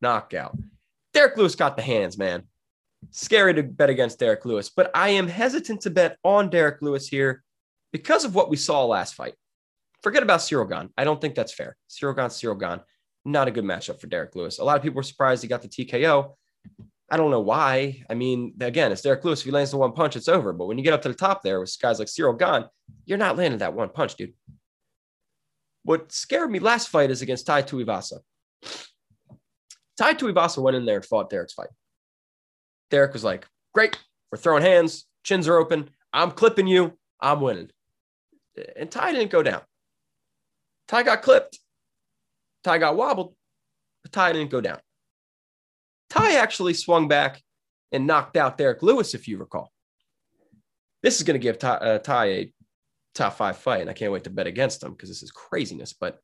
knockout. 0.01 0.57
Derrick 1.15 1.37
Lewis 1.37 1.55
got 1.55 1.77
the 1.77 1.83
hands, 1.83 2.19
man. 2.19 2.45
Scary 3.11 3.55
to 3.55 3.63
bet 3.63 3.91
against 3.91 4.19
Derrick 4.19 4.45
Lewis, 4.45 4.71
but 4.75 4.91
I 4.95 5.11
am 5.11 5.29
hesitant 5.29 5.83
to 5.83 5.91
bet 5.91 6.19
on 6.25 6.51
Derrick 6.51 6.83
Lewis 6.83 7.09
here 7.09 7.43
because 7.93 8.25
of 8.25 8.35
what 8.35 8.51
we 8.51 8.57
saw 8.57 8.85
last 8.85 9.15
fight. 9.15 9.35
Forget 10.03 10.23
about 10.23 10.43
Cyril 10.43 10.67
Gane. 10.67 10.91
I 10.97 11.05
don't 11.05 11.21
think 11.21 11.35
that's 11.35 11.55
fair. 11.55 11.77
Cyril 11.87 12.15
Gane, 12.15 12.31
Cyril 12.31 12.57
Gane. 12.57 12.81
Not 13.25 13.49
a 13.49 13.51
good 13.51 13.65
matchup 13.65 14.01
for 14.01 14.07
Derrick 14.07 14.35
Lewis. 14.37 14.59
A 14.59 14.65
lot 14.65 14.77
of 14.77 14.83
people 14.83 14.97
were 14.97 15.03
surprised 15.03 15.43
he 15.43 15.49
got 15.49 15.63
the 15.63 15.69
TKO. 15.69 16.35
I 17.11 17.17
don't 17.17 17.31
know 17.31 17.41
why. 17.41 18.03
I 18.09 18.15
mean, 18.15 18.55
again, 18.61 18.93
it's 18.93 19.03
Derrick 19.03 19.25
Lewis. 19.25 19.41
If 19.41 19.47
he 19.47 19.51
lands 19.51 19.71
the 19.71 19.79
one 19.79 19.93
punch, 19.93 20.15
it's 20.15 20.29
over. 20.29 20.53
But 20.53 20.67
when 20.67 20.79
you 20.79 20.85
get 20.85 20.93
up 20.93 21.03
to 21.03 21.09
the 21.09 21.15
top 21.15 21.43
there 21.43 21.61
with 21.61 21.75
guys 21.81 21.99
like 21.99 22.09
Cyril 22.09 22.35
Gane, 22.35 22.65
you're 23.07 23.19
not 23.19 23.37
landing 23.37 23.59
that 23.59 23.75
one 23.75 23.89
punch, 23.89 24.17
dude. 24.17 24.35
What 25.85 26.13
scared 26.13 26.51
me 26.51 26.59
last 26.59 26.89
fight 26.89 27.11
is 27.11 27.23
against 27.23 27.47
Tai 27.47 27.63
Tuivasa. 27.63 28.19
Tai 29.97 30.15
Tuivasa 30.15 30.63
went 30.63 30.77
in 30.77 30.85
there 30.85 30.97
and 30.97 31.05
fought 31.05 31.31
Derrick's 31.31 31.55
fight. 31.55 31.69
Derrick 32.91 33.13
was 33.13 33.25
like, 33.25 33.47
great, 33.75 33.99
we're 34.31 34.39
throwing 34.39 34.63
hands, 34.63 35.07
chins 35.25 35.49
are 35.49 35.59
open. 35.59 35.91
I'm 36.13 36.31
clipping 36.31 36.67
you. 36.67 36.97
I'm 37.21 37.41
winning. 37.41 37.71
And 38.77 38.91
Tai 38.91 39.13
didn't 39.13 39.31
go 39.31 39.43
down. 39.43 39.63
Tai 40.89 41.03
got 41.03 41.23
clipped. 41.23 41.59
Tai 42.65 42.79
got 42.79 42.97
wobbled, 42.97 43.35
but 44.03 44.13
Tai 44.13 44.33
didn't 44.33 44.51
go 44.51 44.61
down. 44.61 44.79
Tai 46.11 46.37
actually 46.37 46.75
swung 46.75 47.09
back 47.09 47.43
and 47.93 48.07
knocked 48.07 48.37
out 48.37 48.59
Derrick 48.59 48.83
Lewis, 48.83 49.15
if 49.15 49.29
you 49.29 49.39
recall. 49.39 49.71
This 51.03 51.17
is 51.17 51.23
going 51.23 51.39
to 51.39 51.43
give 51.43 51.59
Tai, 51.59 51.75
uh, 51.75 51.99
Tai 51.99 52.27
a 52.27 52.53
top 53.15 53.35
five 53.37 53.59
fight, 53.59 53.83
and 53.83 53.91
I 53.91 53.93
can't 53.93 54.13
wait 54.13 54.25
to 54.25 54.31
bet 54.31 54.47
against 54.47 54.83
him 54.83 54.93
because 54.93 55.09
this 55.09 55.23
is 55.23 55.31
craziness. 55.31 55.93
But 55.93 56.19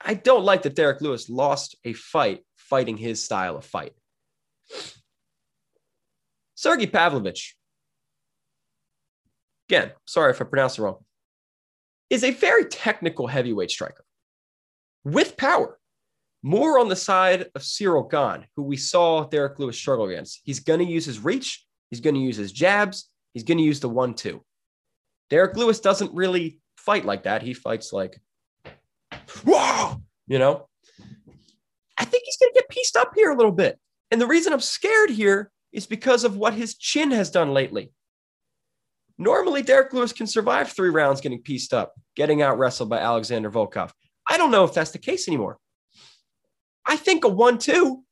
I 0.00 0.14
don't 0.14 0.44
like 0.44 0.62
that 0.62 0.74
Derrick 0.74 1.00
Lewis 1.00 1.28
lost 1.28 1.76
a 1.84 1.92
fight 1.92 2.44
fighting 2.56 2.96
his 2.96 3.24
style 3.24 3.56
of 3.56 3.64
fight. 3.64 3.92
Sergey 6.58 6.88
Pavlovich. 6.88 7.54
Again, 9.68 9.92
sorry 10.06 10.32
if 10.32 10.40
I 10.40 10.44
pronounced 10.44 10.76
it 10.76 10.82
wrong 10.82 10.96
is 12.10 12.24
a 12.24 12.32
very 12.32 12.64
technical 12.64 13.28
heavyweight 13.28 13.70
striker 13.70 14.04
with 15.04 15.36
power, 15.36 15.78
more 16.42 16.80
on 16.80 16.88
the 16.88 16.96
side 16.96 17.46
of 17.54 17.62
Cyril 17.62 18.02
Gane, 18.02 18.44
who 18.56 18.64
we 18.64 18.76
saw 18.76 19.22
Derrick 19.28 19.60
Lewis 19.60 19.78
struggle 19.78 20.06
against. 20.06 20.40
He's 20.42 20.58
going 20.58 20.80
to 20.80 20.84
use 20.84 21.04
his 21.04 21.20
reach, 21.20 21.64
he's 21.90 22.00
going 22.00 22.14
to 22.14 22.20
use 22.20 22.36
his 22.36 22.50
jabs, 22.50 23.08
he's 23.34 23.44
going 23.44 23.58
to 23.58 23.64
use 23.64 23.78
the 23.78 23.88
one 23.88 24.14
two. 24.14 24.44
Derrick 25.30 25.56
Lewis 25.56 25.78
doesn't 25.78 26.12
really 26.12 26.58
fight 26.76 27.04
like 27.04 27.22
that. 27.22 27.42
He 27.42 27.54
fights 27.54 27.92
like, 27.92 28.20
whoa, 29.44 30.02
you 30.26 30.40
know. 30.40 30.66
I 31.96 32.04
think 32.04 32.24
he's 32.26 32.36
going 32.36 32.52
to 32.52 32.60
get 32.60 32.68
pieced 32.68 32.96
up 32.96 33.12
here 33.14 33.30
a 33.30 33.36
little 33.36 33.52
bit. 33.52 33.78
And 34.10 34.20
the 34.20 34.26
reason 34.26 34.52
I'm 34.52 34.58
scared 34.58 35.10
here 35.10 35.52
is 35.72 35.86
because 35.86 36.24
of 36.24 36.36
what 36.36 36.54
his 36.54 36.76
chin 36.76 37.10
has 37.10 37.30
done 37.30 37.52
lately. 37.52 37.92
Normally, 39.18 39.62
Derrick 39.62 39.92
Lewis 39.92 40.12
can 40.12 40.26
survive 40.26 40.70
three 40.70 40.90
rounds 40.90 41.20
getting 41.20 41.42
pieced 41.42 41.74
up, 41.74 41.94
getting 42.14 42.40
out 42.40 42.58
wrestled 42.58 42.88
by 42.88 42.98
Alexander 42.98 43.50
Volkov. 43.50 43.90
I 44.28 44.36
don't 44.36 44.50
know 44.50 44.64
if 44.64 44.74
that's 44.74 44.92
the 44.92 44.98
case 44.98 45.26
anymore. 45.26 45.58
I 46.86 46.96
think 46.96 47.24
a 47.24 47.28
1 47.28 47.58
2 47.58 48.02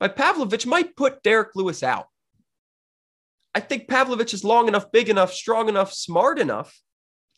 by 0.00 0.08
Pavlovich 0.08 0.66
might 0.66 0.96
put 0.96 1.22
Derrick 1.22 1.50
Lewis 1.54 1.82
out. 1.82 2.06
I 3.54 3.60
think 3.60 3.88
Pavlovich 3.88 4.34
is 4.34 4.44
long 4.44 4.68
enough, 4.68 4.90
big 4.90 5.08
enough, 5.08 5.32
strong 5.32 5.68
enough, 5.68 5.92
smart 5.92 6.38
enough 6.38 6.80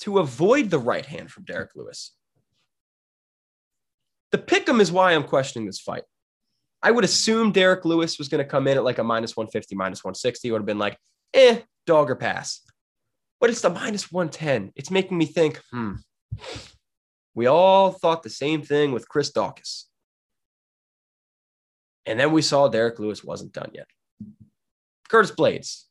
to 0.00 0.18
avoid 0.18 0.70
the 0.70 0.78
right 0.78 1.06
hand 1.06 1.30
from 1.30 1.44
Derrick 1.44 1.70
Lewis. 1.74 2.12
The 4.30 4.38
pick 4.38 4.68
'em 4.68 4.80
is 4.80 4.90
why 4.90 5.12
I'm 5.12 5.24
questioning 5.24 5.66
this 5.66 5.80
fight. 5.80 6.04
I 6.82 6.90
would 6.90 7.04
assume 7.04 7.52
Derrick 7.52 7.84
Lewis 7.84 8.18
was 8.18 8.28
going 8.28 8.42
to 8.42 8.50
come 8.50 8.66
in 8.66 8.76
at 8.76 8.84
like 8.84 8.98
a 8.98 9.04
minus 9.04 9.36
150, 9.36 9.74
minus 9.76 10.02
160. 10.02 10.50
Would 10.50 10.60
have 10.60 10.66
been 10.66 10.78
like, 10.78 10.98
eh, 11.34 11.60
dog 11.86 12.10
or 12.10 12.16
pass. 12.16 12.60
But 13.40 13.50
it's 13.50 13.60
the 13.60 13.70
minus 13.70 14.10
110. 14.10 14.72
It's 14.74 14.90
making 14.90 15.18
me 15.18 15.26
think, 15.26 15.60
hmm, 15.70 15.94
we 17.34 17.46
all 17.46 17.92
thought 17.92 18.22
the 18.22 18.30
same 18.30 18.62
thing 18.62 18.92
with 18.92 19.08
Chris 19.08 19.32
Daukaus. 19.32 19.84
And 22.04 22.18
then 22.18 22.32
we 22.32 22.42
saw 22.42 22.68
Derrick 22.68 22.98
Lewis 22.98 23.22
wasn't 23.22 23.52
done 23.52 23.70
yet. 23.72 23.86
Curtis 25.08 25.30
Blaydes, 25.30 25.84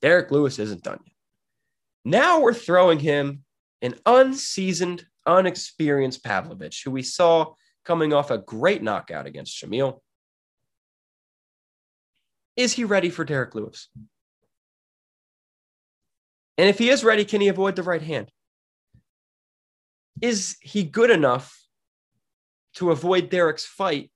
Derrick 0.00 0.30
Lewis 0.30 0.58
isn't 0.58 0.82
done 0.82 1.00
yet. 1.04 1.14
Now 2.04 2.40
we're 2.40 2.54
throwing 2.54 3.00
him 3.00 3.44
an 3.82 3.96
unseasoned, 4.06 5.04
unexperienced 5.26 6.24
Pavlovich, 6.24 6.82
who 6.84 6.90
we 6.90 7.02
saw 7.02 7.54
coming 7.84 8.12
off 8.12 8.30
a 8.30 8.38
great 8.38 8.82
knockout 8.82 9.26
against 9.26 9.60
Shamil. 9.60 10.00
Is 12.56 12.72
he 12.72 12.84
ready 12.84 13.10
for 13.10 13.24
Derrick 13.24 13.54
Lewis? 13.54 13.88
And 16.58 16.68
if 16.68 16.78
he 16.78 16.88
is 16.88 17.04
ready, 17.04 17.24
can 17.24 17.40
he 17.40 17.48
avoid 17.48 17.76
the 17.76 17.82
right 17.82 18.00
hand? 18.00 18.30
Is 20.22 20.56
he 20.62 20.82
good 20.82 21.10
enough 21.10 21.54
to 22.76 22.90
avoid 22.90 23.28
Derrick's 23.28 23.66
fight? 23.66 24.10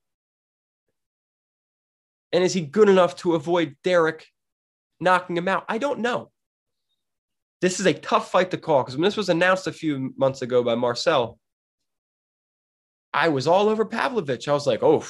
And 2.31 2.43
is 2.43 2.53
he 2.53 2.61
good 2.61 2.89
enough 2.89 3.15
to 3.17 3.35
avoid 3.35 3.75
Derrick 3.83 4.25
knocking 4.99 5.37
him 5.37 5.47
out? 5.47 5.65
I 5.69 5.77
don't 5.77 5.99
know. 5.99 6.31
This 7.59 7.79
is 7.79 7.85
a 7.85 7.93
tough 7.93 8.31
fight 8.31 8.49
to 8.51 8.57
call 8.57 8.81
because 8.81 8.95
when 8.95 9.03
this 9.03 9.17
was 9.17 9.29
announced 9.29 9.67
a 9.67 9.71
few 9.71 10.13
months 10.17 10.41
ago 10.41 10.63
by 10.63 10.73
Marcel, 10.73 11.37
I 13.13 13.29
was 13.29 13.45
all 13.45 13.69
over 13.69 13.85
Pavlovich. 13.85 14.47
I 14.47 14.53
was 14.53 14.65
like, 14.65 14.81
oh, 14.81 15.05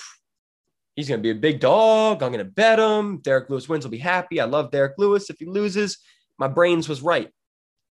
he's 0.96 1.08
going 1.08 1.20
to 1.20 1.24
be 1.24 1.32
a 1.32 1.36
big 1.36 1.60
dog. 1.60 2.22
I'm 2.22 2.32
going 2.32 2.46
to 2.46 2.52
bet 2.52 2.80
him. 2.80 3.18
Derrick 3.18 3.50
Lewis 3.50 3.70
wins. 3.70 3.86
I'll 3.86 3.92
be 3.92 3.98
happy. 3.98 4.40
I 4.40 4.46
love 4.46 4.72
Derrick 4.72 4.94
Lewis. 4.98 5.30
If 5.30 5.40
he 5.40 5.46
loses, 5.46 5.98
my 6.38 6.48
brains 6.48 6.90
was 6.90 7.02
right. 7.02 7.30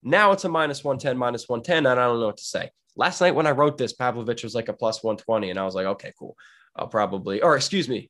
Now 0.03 0.32
it's 0.32 0.46
a 0.46 0.50
minus 0.50 0.84
110, 0.84 1.18
minus 1.18 1.48
110, 1.50 1.86
and 1.86 2.00
I 2.00 2.06
don't 2.06 2.20
know 2.20 2.27
what 2.27 2.38
to 2.38 2.44
say. 2.44 2.72
Last 2.96 3.22
night 3.22 3.36
when 3.36 3.48
I 3.48 3.51
wrote 3.51 3.77
this, 3.77 3.94
Pavlovich 3.94 4.44
was 4.44 4.56
like 4.56 4.70
a 4.70 4.74
plus 4.74 5.03
120, 5.03 5.50
and 5.50 5.60
I 5.60 5.65
was 5.65 5.75
like, 5.75 5.86
okay, 5.86 6.13
cool. 6.18 6.36
I'll 6.75 6.88
probably, 6.88 7.41
or 7.41 7.56
excuse 7.56 7.89
me. 7.89 8.10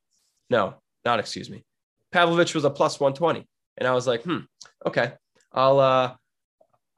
No, 0.50 0.76
not 1.06 1.20
excuse 1.20 1.50
me. 1.50 1.64
Pavlovich 2.12 2.56
was 2.56 2.66
a 2.66 2.70
plus 2.70 3.00
120. 3.00 3.48
And 3.78 3.88
I 3.88 3.94
was 3.94 4.08
like, 4.08 4.24
hmm, 4.24 4.40
okay. 4.86 5.14
I'll 5.52 5.80
uh 5.80 6.16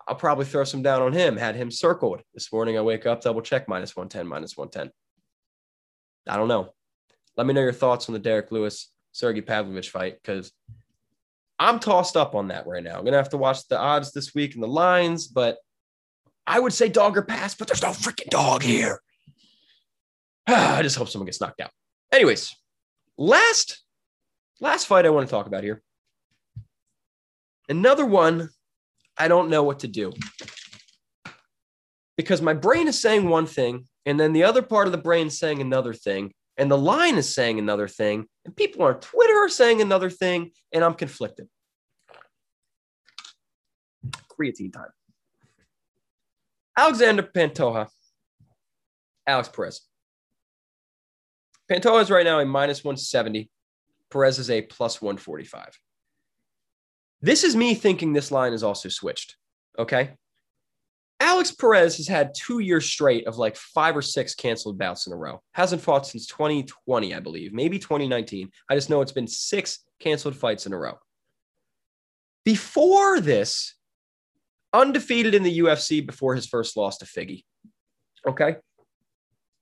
I'll 0.07 0.15
probably 0.15 0.45
throw 0.45 0.63
some 0.63 0.81
down 0.81 1.01
on 1.01 1.13
him. 1.13 1.37
Had 1.37 1.55
him 1.55 1.71
circled. 1.71 2.21
This 2.33 2.51
morning 2.51 2.77
I 2.77 2.81
wake 2.81 3.05
up, 3.05 3.21
double 3.21 3.41
check 3.41 3.67
minus 3.67 3.95
110, 3.95 4.27
minus 4.27 4.57
110. 4.57 4.91
I 6.27 6.37
don't 6.37 6.47
know. 6.47 6.73
Let 7.41 7.47
me 7.47 7.55
know 7.55 7.61
your 7.61 7.73
thoughts 7.73 8.07
on 8.07 8.13
the 8.13 8.19
Derrick 8.19 8.51
Lewis 8.51 8.91
Sergey 9.13 9.41
Pavlovich 9.41 9.89
fight 9.89 10.17
because 10.21 10.51
I'm 11.57 11.79
tossed 11.79 12.15
up 12.15 12.35
on 12.35 12.49
that 12.49 12.67
right 12.67 12.83
now. 12.83 12.95
I'm 12.95 13.03
gonna 13.03 13.17
have 13.17 13.31
to 13.31 13.37
watch 13.37 13.67
the 13.67 13.79
odds 13.79 14.11
this 14.11 14.35
week 14.35 14.53
and 14.53 14.61
the 14.61 14.67
lines, 14.67 15.25
but 15.25 15.57
I 16.45 16.59
would 16.59 16.71
say 16.71 16.87
dog 16.87 17.17
or 17.17 17.23
pass, 17.23 17.55
but 17.55 17.67
there's 17.67 17.81
no 17.81 17.87
freaking 17.89 18.29
dog 18.29 18.61
here. 18.61 19.01
I 20.47 20.83
just 20.83 20.95
hope 20.95 21.09
someone 21.09 21.25
gets 21.25 21.41
knocked 21.41 21.61
out. 21.61 21.71
Anyways, 22.11 22.55
last 23.17 23.81
last 24.59 24.85
fight 24.85 25.07
I 25.07 25.09
want 25.09 25.27
to 25.27 25.31
talk 25.31 25.47
about 25.47 25.63
here. 25.63 25.81
Another 27.67 28.05
one 28.05 28.49
I 29.17 29.29
don't 29.29 29.49
know 29.49 29.63
what 29.63 29.79
to 29.79 29.87
do. 29.87 30.13
Because 32.17 32.39
my 32.39 32.53
brain 32.53 32.87
is 32.87 33.01
saying 33.01 33.27
one 33.27 33.47
thing, 33.47 33.87
and 34.05 34.19
then 34.19 34.31
the 34.31 34.43
other 34.43 34.61
part 34.61 34.85
of 34.85 34.91
the 34.91 34.99
brain 34.99 35.31
saying 35.31 35.59
another 35.59 35.95
thing, 35.95 36.35
and 36.61 36.69
the 36.69 36.77
line 36.77 37.17
is 37.17 37.33
saying 37.33 37.57
another 37.57 37.87
thing, 37.87 38.27
and 38.45 38.55
people 38.55 38.83
on 38.83 38.99
Twitter 38.99 39.33
are 39.33 39.49
saying 39.49 39.81
another 39.81 40.11
thing, 40.11 40.51
and 40.71 40.83
I'm 40.83 40.93
conflicted. 40.93 41.47
Creatine 44.29 44.71
time. 44.71 44.91
Alexander 46.77 47.23
Pantoja, 47.23 47.87
Alex 49.25 49.49
Perez. 49.49 49.81
Pantoja 51.69 52.03
is 52.03 52.11
right 52.11 52.25
now 52.25 52.39
a 52.39 52.45
minus 52.45 52.83
170. 52.83 53.49
Perez 54.11 54.37
is 54.37 54.51
a 54.51 54.61
plus 54.61 55.01
145. 55.01 55.79
This 57.23 57.43
is 57.43 57.55
me 57.55 57.73
thinking 57.73 58.13
this 58.13 58.29
line 58.29 58.53
is 58.53 58.61
also 58.61 58.87
switched. 58.87 59.35
Okay. 59.79 60.11
Alex 61.21 61.51
Perez 61.51 61.97
has 61.97 62.07
had 62.07 62.33
two 62.33 62.59
years 62.59 62.83
straight 62.85 63.27
of 63.27 63.37
like 63.37 63.55
five 63.55 63.95
or 63.95 64.01
six 64.01 64.33
canceled 64.33 64.79
bouts 64.79 65.05
in 65.05 65.13
a 65.13 65.15
row. 65.15 65.39
Hasn't 65.51 65.83
fought 65.83 66.07
since 66.07 66.25
2020, 66.25 67.13
I 67.13 67.19
believe, 67.19 67.53
maybe 67.53 67.77
2019. 67.77 68.49
I 68.67 68.75
just 68.75 68.89
know 68.89 69.01
it's 69.01 69.11
been 69.11 69.27
six 69.27 69.85
canceled 69.99 70.35
fights 70.35 70.65
in 70.65 70.73
a 70.73 70.77
row. 70.79 70.97
Before 72.43 73.19
this, 73.19 73.75
undefeated 74.73 75.35
in 75.35 75.43
the 75.43 75.59
UFC 75.59 76.03
before 76.03 76.33
his 76.33 76.47
first 76.47 76.75
loss 76.75 76.97
to 76.97 77.05
Figgy. 77.05 77.43
Okay. 78.27 78.55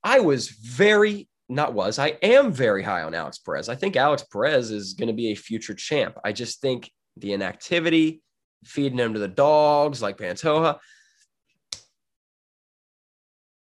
I 0.01 0.21
was 0.21 0.47
very, 0.47 1.27
not 1.49 1.73
was, 1.73 1.99
I 1.99 2.17
am 2.21 2.53
very 2.53 2.83
high 2.83 3.01
on 3.01 3.13
Alex 3.13 3.37
Perez. 3.37 3.67
I 3.67 3.75
think 3.75 3.97
Alex 3.97 4.23
Perez 4.31 4.71
is 4.71 4.93
going 4.93 5.07
to 5.07 5.13
be 5.13 5.33
a 5.33 5.35
future 5.35 5.73
champ. 5.73 6.17
I 6.23 6.31
just 6.31 6.61
think 6.61 6.89
the 7.17 7.33
inactivity, 7.33 8.21
feeding 8.63 8.97
him 8.97 9.13
to 9.13 9.19
the 9.19 9.27
dogs 9.27 10.01
like 10.01 10.17
Pantoja, 10.17 10.79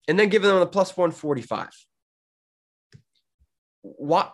and 0.08 0.20
then 0.20 0.30
giving 0.30 0.50
them 0.50 0.60
the 0.60 0.68
plus 0.68 0.96
145. 0.96 1.70
What? 3.82 4.34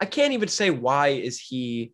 I 0.00 0.04
can't 0.04 0.32
even 0.32 0.48
say 0.48 0.70
why 0.70 1.08
is 1.08 1.38
he 1.38 1.92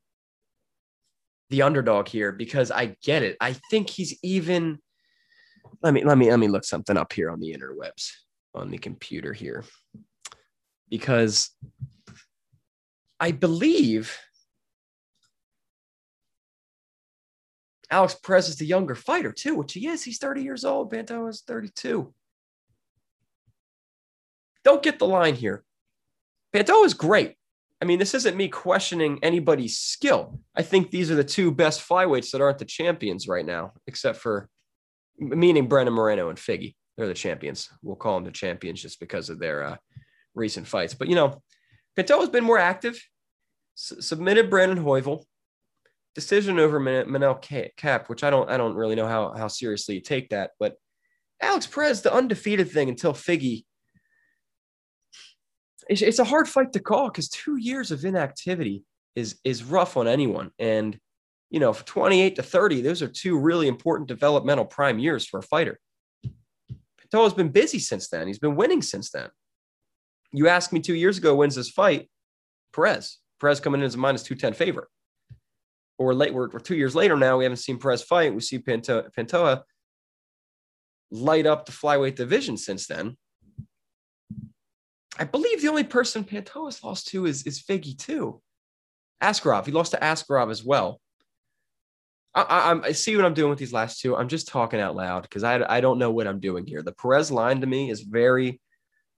the 1.51 1.63
underdog 1.63 2.09
here 2.09 2.33
because 2.33 2.71
I 2.71 2.97
get 3.03 3.23
it. 3.23 3.37
I 3.41 3.53
think 3.71 3.91
he's 3.91 4.19
even 4.23 4.79
let 5.83 5.95
me 5.95 6.05
let 6.05 6.19
me 6.19 6.31
let 6.31 6.39
me 6.39 6.49
look 6.49 6.65
something 6.65 6.97
up 6.97 7.13
here 7.13 7.31
on 7.31 7.41
the 7.41 7.55
interwebs 7.55 8.11
on 8.55 8.71
the 8.71 8.79
computer 8.79 9.33
here. 9.33 9.65
Because 10.89 11.51
I 13.21 13.33
believe 13.33 14.17
Alex 17.93 18.15
Perez 18.15 18.49
is 18.49 18.57
the 18.57 18.65
younger 18.65 18.95
fighter 18.95 19.31
too, 19.31 19.55
which 19.55 19.75
he 19.75 19.87
is. 19.87 20.03
He's 20.03 20.19
30 20.19 20.43
years 20.43 20.65
old. 20.65 20.91
Banto 20.91 21.27
is 21.27 21.43
32. 21.47 22.13
Don't 24.65 24.83
get 24.83 24.99
the 24.99 25.07
line 25.07 25.35
here. 25.35 25.63
Panto 26.55 26.85
is 26.85 26.95
great. 26.95 27.37
I 27.83 27.85
mean, 27.85 27.99
this 27.99 28.15
isn't 28.15 28.37
me 28.37 28.49
questioning 28.49 29.19
anybody's 29.23 29.77
skill. 29.77 30.41
I 30.57 30.63
think 30.63 30.91
these 30.91 31.11
are 31.11 31.17
the 31.17 31.25
two 31.25 31.51
best 31.51 31.87
flyweights 31.87 32.31
that 32.31 32.41
aren't 32.41 32.59
the 32.59 32.65
champions 32.65 33.29
right 33.29 33.45
now, 33.45 33.73
except 33.87 34.19
for 34.19 34.49
meaning 35.19 35.69
Brandon 35.69 35.95
Moreno 35.95 36.31
and 36.31 36.39
Figgy. 36.39 36.77
They're 36.97 37.09
the 37.09 37.15
champions. 37.15 37.69
We'll 37.83 37.97
call 37.97 38.15
them 38.15 38.25
the 38.25 38.31
champions 38.31 38.81
just 38.81 39.01
because 39.01 39.29
of 39.29 39.39
their 39.39 39.65
uh, 39.65 39.77
recent 40.35 40.67
fights. 40.67 40.95
But 40.95 41.09
you 41.09 41.15
know, 41.15 41.43
Pinto 41.95 42.21
has 42.21 42.31
been 42.31 42.45
more 42.45 42.59
active. 42.59 43.03
S- 43.77 44.07
submitted 44.07 44.49
Brandon 44.49 44.83
Royval 44.83 45.25
decision 46.15 46.59
over 46.59 46.79
Manel 46.79 47.41
Kape, 47.41 48.09
which 48.09 48.25
I 48.25 48.31
don't 48.31 48.51
I 48.51 48.57
don't 48.57 48.75
really 48.75 48.95
know 48.95 49.07
how 49.07 49.33
how 49.37 49.49
seriously 49.49 49.97
you 49.97 50.01
take 50.01 50.31
that, 50.31 50.51
but 50.59 50.77
Alex 51.41 51.67
Perez, 51.67 52.03
the 52.03 52.13
undefeated 52.13 52.71
thing 52.71 52.89
until 52.89 53.13
Figgy. 53.13 53.65
It's, 55.89 56.03
it's 56.03 56.21
a 56.21 56.25
hard 56.25 56.49
fight 56.49 56.73
to 56.73 56.81
call 56.81 57.09
because 57.09 57.29
two 57.29 57.57
years 57.57 57.91
of 57.91 58.05
inactivity 58.05 58.85
is 59.17 59.41
is 59.45 59.65
rough 59.65 59.97
on 59.97 60.07
anyone, 60.07 60.51
and 60.59 60.99
you 61.51 61.61
know, 61.61 61.73
for 61.75 61.85
28 61.85 62.37
to 62.37 62.43
30, 62.43 62.81
those 62.81 63.03
are 63.03 63.09
two 63.09 63.39
really 63.39 63.69
important 63.69 64.09
developmental 64.09 64.65
prime 64.65 64.99
years 64.99 65.27
for 65.27 65.39
a 65.39 65.43
fighter. 65.43 65.79
Pinto's 66.99 67.35
been 67.35 67.51
busy 67.51 67.79
since 67.79 68.09
then. 68.09 68.27
He's 68.27 68.39
been 68.39 68.57
winning 68.57 68.81
since 68.81 69.11
then. 69.11 69.29
You 70.33 70.49
asked 70.49 70.73
me 70.73 70.81
two 70.81 70.95
years 70.95 71.19
ago, 71.19 71.35
when's 71.35 71.57
this 71.57 71.69
fight? 71.69 72.09
Perez. 72.73 73.19
Perez 73.39 73.61
coming 73.61 73.83
in 73.83 73.85
as 73.85 73.97
a 73.97 73.99
minus 73.99 74.23
210 74.23 74.55
favorite 74.55 74.89
or 76.03 76.15
late, 76.15 76.35
we're, 76.35 76.49
we're, 76.49 76.59
two 76.59 76.77
years 76.77 76.95
later 76.95 77.17
now. 77.17 77.39
We 77.39 77.45
haven't 77.45 77.59
seen 77.59 77.79
Perez 77.79 78.03
fight. 78.03 78.35
We 78.35 78.41
see 78.41 78.59
Pantoja 78.59 79.63
light 81.11 81.47
up 81.47 81.67
the 81.67 81.73
flyweight 81.73 82.17
division 82.17 82.57
since 82.57 82.87
then. 82.87 83.17
I 85.19 85.25
believe 85.25 85.61
the 85.61 85.69
only 85.69 85.85
person 85.85 86.25
Pantoja's 86.25 86.83
lost 86.83 87.09
to 87.09 87.27
is, 87.27 87.47
is 87.47 87.63
Figgy 87.63 87.97
too. 87.97 88.41
Askarov. 89.23 89.67
He 89.67 89.73
lost 89.73 89.93
to 89.93 89.99
Askarov 89.99 90.51
as 90.51 90.65
well. 90.65 91.01
I, 92.35 92.43
I, 92.43 92.87
I, 92.87 92.93
see 92.93 93.15
what 93.15 93.27
I'm 93.27 93.35
doing 93.35 93.51
with 93.51 93.59
these 93.59 93.75
last 93.75 94.01
two. 94.01 94.17
I'm 94.17 94.29
just 94.29 94.49
talking 94.49 94.81
out 94.81 94.97
loud 94.97 95.23
because 95.23 95.45
I, 95.45 95.63
I 95.69 95.81
don't 95.81 95.99
know 95.99 96.11
what 96.11 96.27
I'm 96.27 96.41
doing 96.41 96.67
here. 96.67 96.83
The 96.83 96.93
Perez 96.93 97.31
line 97.31 97.61
to 97.61 97.67
me 97.67 97.91
is 97.91 98.01
very, 98.01 98.61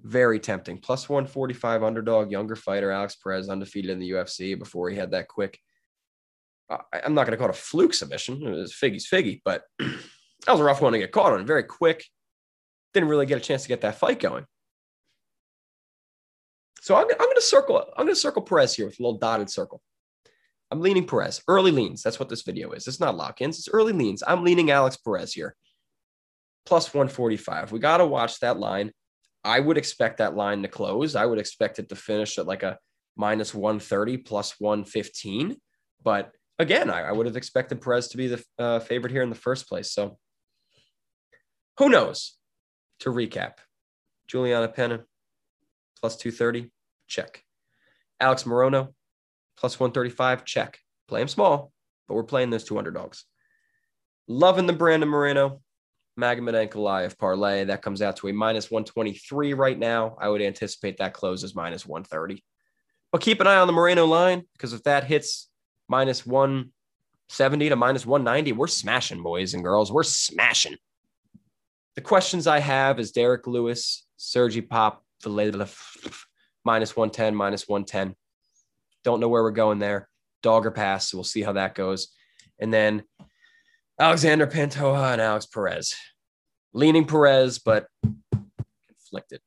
very 0.01 0.41
tempting. 0.41 0.79
Plus 0.79 1.09
145 1.09 1.85
underdog, 1.85 2.33
younger 2.33 2.57
fighter, 2.57 2.91
Alex 2.91 3.15
Perez, 3.15 3.49
undefeated 3.49 3.93
in 3.93 4.01
the 4.01 4.11
UFC 4.11 4.59
before 4.59 4.91
he 4.91 4.97
had 4.97 5.13
that 5.13 5.29
quick 5.29 5.61
I'm 6.71 7.15
not 7.15 7.27
going 7.27 7.33
to 7.33 7.37
call 7.37 7.49
it 7.49 7.57
a 7.57 7.59
fluke 7.59 7.95
submission. 7.95 8.43
It 8.47 8.51
was 8.51 8.73
Figgy's 8.73 9.09
Figgy, 9.09 9.41
but 9.45 9.65
that 9.79 10.53
was 10.53 10.61
a 10.61 10.65
rough 10.65 10.81
one 10.81 10.93
to 10.93 10.99
get 10.99 11.13
caught 11.13 11.33
on. 11.33 11.47
Very 11.47 11.65
quick. 11.65 12.05
Didn't 12.95 13.09
really 13.09 13.27
get 13.27 13.39
a 13.39 13.41
chance 13.41 13.63
to 13.63 13.69
get 13.69 13.83
that 13.83 13.97
fight 13.97 14.21
going. 14.21 14.47
So 16.81 16.95
I'm, 16.97 17.07
I'm 17.11 17.17
going 17.17 17.35
to 17.35 17.41
circle. 17.41 17.79
I'm 17.97 18.05
going 18.05 18.15
to 18.15 18.21
circle 18.21 18.43
Perez 18.43 18.75
here 18.75 18.87
with 18.87 18.99
a 18.99 19.03
little 19.03 19.19
dotted 19.19 19.51
circle. 19.51 19.83
I'm 20.71 20.81
leaning 20.81 21.07
Perez. 21.07 21.43
Early 21.49 21.71
leans. 21.71 22.03
That's 22.03 22.19
what 22.19 22.29
this 22.29 22.43
video 22.43 22.73
is. 22.73 22.87
It's 22.87 23.01
not 23.01 23.17
lock-ins. 23.17 23.59
It's 23.59 23.69
early 23.69 23.93
leans. 23.93 24.23
I'm 24.27 24.45
leaning 24.45 24.71
Alex 24.71 24.97
Perez 24.97 25.33
here. 25.33 25.55
Plus 26.67 26.93
145. 26.93 27.73
We 27.73 27.79
got 27.79 27.99
to 27.99 28.07
watch 28.07 28.41
that 28.41 28.59
line. 28.59 28.93
I 29.45 29.61
would 29.61 29.77
expect 29.77 30.19
that 30.19 30.35
line 30.35 30.63
to 30.63 30.69
close. 30.69 31.15
I 31.17 31.27
would 31.27 31.39
expect 31.39 31.79
it 31.79 31.91
to 31.91 31.97
finish 31.97 32.39
at 32.39 32.47
like 32.47 32.63
a 32.63 32.79
minus 33.17 33.55
130 33.55 34.19
plus 34.19 34.59
115. 34.59 35.57
But 36.03 36.33
again, 36.59 36.91
I, 36.91 37.03
I 37.03 37.13
would 37.13 37.27
have 37.27 37.37
expected 37.37 37.81
Perez 37.81 38.09
to 38.09 38.17
be 38.17 38.29
the 38.29 38.45
uh, 38.59 38.81
favorite 38.81 39.13
here 39.13 39.23
in 39.23 39.31
the 39.31 39.35
first 39.35 39.69
place. 39.69 39.93
So 39.93 40.19
who 41.79 41.89
knows? 41.89 42.37
To 43.01 43.11
recap, 43.11 43.55
Juliana 44.29 44.69
Pena 44.69 45.01
plus 46.01 46.17
230, 46.17 46.71
check. 47.09 47.43
Alex 48.21 48.45
Morono 48.45 48.95
plus 49.57 49.79
135, 49.79 50.45
check. 50.45 50.79
Play 51.09 51.23
him 51.23 51.29
small, 51.29 51.73
but 52.07 52.15
we're 52.15 52.23
playing 52.23 52.51
those 52.51 52.65
two 52.65 52.79
underdogs. 52.79 53.25
Loving 54.29 54.67
the 54.67 54.73
Brandon 54.73 55.09
Moreno, 55.09 55.61
Magomed 56.19 56.55
Ankalaev 56.55 57.19
parlay. 57.19 57.65
That 57.65 57.83
comes 57.83 58.01
out 58.01 58.17
to 58.17 58.29
a 58.29 58.33
minus 58.33 58.71
123 58.71 59.55
right 59.55 59.79
now. 59.79 60.17
I 60.21 60.29
would 60.29 60.41
anticipate 60.41 60.99
that 60.99 61.13
closes 61.13 61.55
minus 61.55 61.85
130. 61.85 62.43
But 63.13 63.21
keep 63.21 63.41
an 63.41 63.47
eye 63.47 63.57
on 63.57 63.67
the 63.67 63.73
Moreno 63.73 64.07
line 64.07 64.45
because 64.53 64.73
if 64.73 64.83
that 64.85 65.05
hits 65.05 65.49
minus 65.89 66.27
170 66.27 67.69
to 67.69 67.77
minus 67.77 68.07
190, 68.07 68.53
we're 68.53 68.67
smashing, 68.67 69.23
boys 69.23 69.55
and 69.55 69.63
girls. 69.63 69.93
We're 69.93 70.03
smashing. 70.03 70.77
The 71.95 72.01
questions 72.01 72.47
I 72.47 72.59
have 72.59 72.99
is 72.99 73.13
Derrick 73.13 73.47
Lewis, 73.47 74.07
Sergi 74.17 74.61
Pop, 74.61 75.05
the 75.23 75.31
minus 76.65 76.97
110, 76.97 77.35
minus 77.35 77.69
110. 77.69 78.17
Don't 79.05 79.21
know 79.21 79.29
where 79.29 79.43
we're 79.43 79.51
going 79.51 79.79
there. 79.79 80.09
Dog 80.43 80.67
or 80.67 80.71
pass. 80.71 81.09
So 81.09 81.19
we'll 81.19 81.25
see 81.25 81.43
how 81.43 81.53
that 81.53 81.75
goes. 81.75 82.09
And 82.59 82.73
then 82.73 83.05
Alexander 83.99 84.47
Pantoja 84.47 85.13
and 85.13 85.21
Alex 85.21 85.47
Perez. 85.47 85.95
Leaning 86.73 87.07
Perez, 87.07 87.59
but 87.61 87.87
conflicted. 88.89 89.41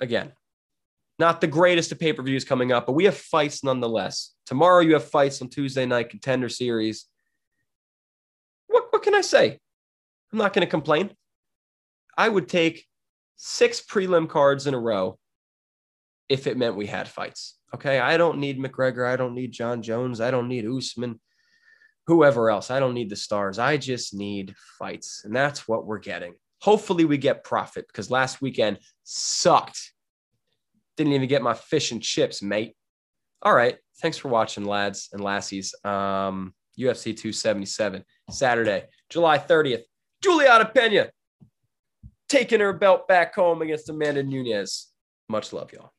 Again, 0.00 0.32
not 1.18 1.40
the 1.40 1.46
greatest 1.46 1.92
of 1.92 1.98
pay 1.98 2.12
per 2.12 2.22
views 2.22 2.44
coming 2.44 2.72
up, 2.72 2.86
but 2.86 2.92
we 2.92 3.04
have 3.04 3.16
fights 3.16 3.62
nonetheless. 3.62 4.32
Tomorrow 4.46 4.80
you 4.80 4.94
have 4.94 5.04
fights 5.04 5.40
on 5.42 5.48
Tuesday 5.48 5.86
night 5.86 6.10
contender 6.10 6.48
series. 6.48 7.06
What, 8.66 8.86
what 8.90 9.02
can 9.02 9.14
I 9.14 9.20
say? 9.20 9.58
I'm 10.32 10.38
not 10.38 10.52
going 10.52 10.66
to 10.66 10.70
complain. 10.70 11.10
I 12.16 12.28
would 12.28 12.48
take 12.48 12.86
six 13.36 13.80
prelim 13.80 14.28
cards 14.28 14.66
in 14.66 14.74
a 14.74 14.80
row 14.80 15.18
if 16.28 16.46
it 16.46 16.56
meant 16.56 16.76
we 16.76 16.86
had 16.86 17.08
fights. 17.08 17.58
Okay. 17.74 17.98
I 17.98 18.16
don't 18.16 18.38
need 18.38 18.58
McGregor. 18.58 19.06
I 19.06 19.16
don't 19.16 19.34
need 19.34 19.52
Jon 19.52 19.82
Jones. 19.82 20.20
I 20.20 20.30
don't 20.30 20.48
need 20.48 20.66
Usman, 20.66 21.20
whoever 22.06 22.50
else. 22.50 22.70
I 22.70 22.80
don't 22.80 22.94
need 22.94 23.10
the 23.10 23.16
stars. 23.16 23.58
I 23.58 23.76
just 23.76 24.14
need 24.14 24.54
fights. 24.78 25.22
And 25.24 25.34
that's 25.34 25.68
what 25.68 25.86
we're 25.86 25.98
getting. 25.98 26.34
Hopefully 26.60 27.04
we 27.04 27.18
get 27.18 27.44
profit 27.44 27.86
because 27.86 28.10
last 28.10 28.40
weekend 28.40 28.78
sucked. 29.02 29.92
Didn't 30.96 31.12
even 31.12 31.28
get 31.28 31.42
my 31.42 31.54
fish 31.54 31.92
and 31.92 32.02
chips, 32.02 32.42
mate. 32.42 32.74
All 33.42 33.54
right. 33.54 33.76
Thanks 34.00 34.16
for 34.16 34.28
watching, 34.28 34.64
lads 34.64 35.08
and 35.12 35.22
lassies. 35.22 35.74
Um, 35.84 36.54
UFC 36.78 37.16
277, 37.16 38.04
Saturday, 38.30 38.84
July 39.08 39.38
30th. 39.38 39.82
Juliana 40.22 40.64
Pena 40.64 41.10
taking 42.28 42.60
her 42.60 42.72
belt 42.72 43.06
back 43.06 43.34
home 43.34 43.62
against 43.62 43.88
Amanda 43.88 44.22
Nunes. 44.22 44.88
Much 45.28 45.52
love, 45.52 45.70
y'all. 45.72 45.92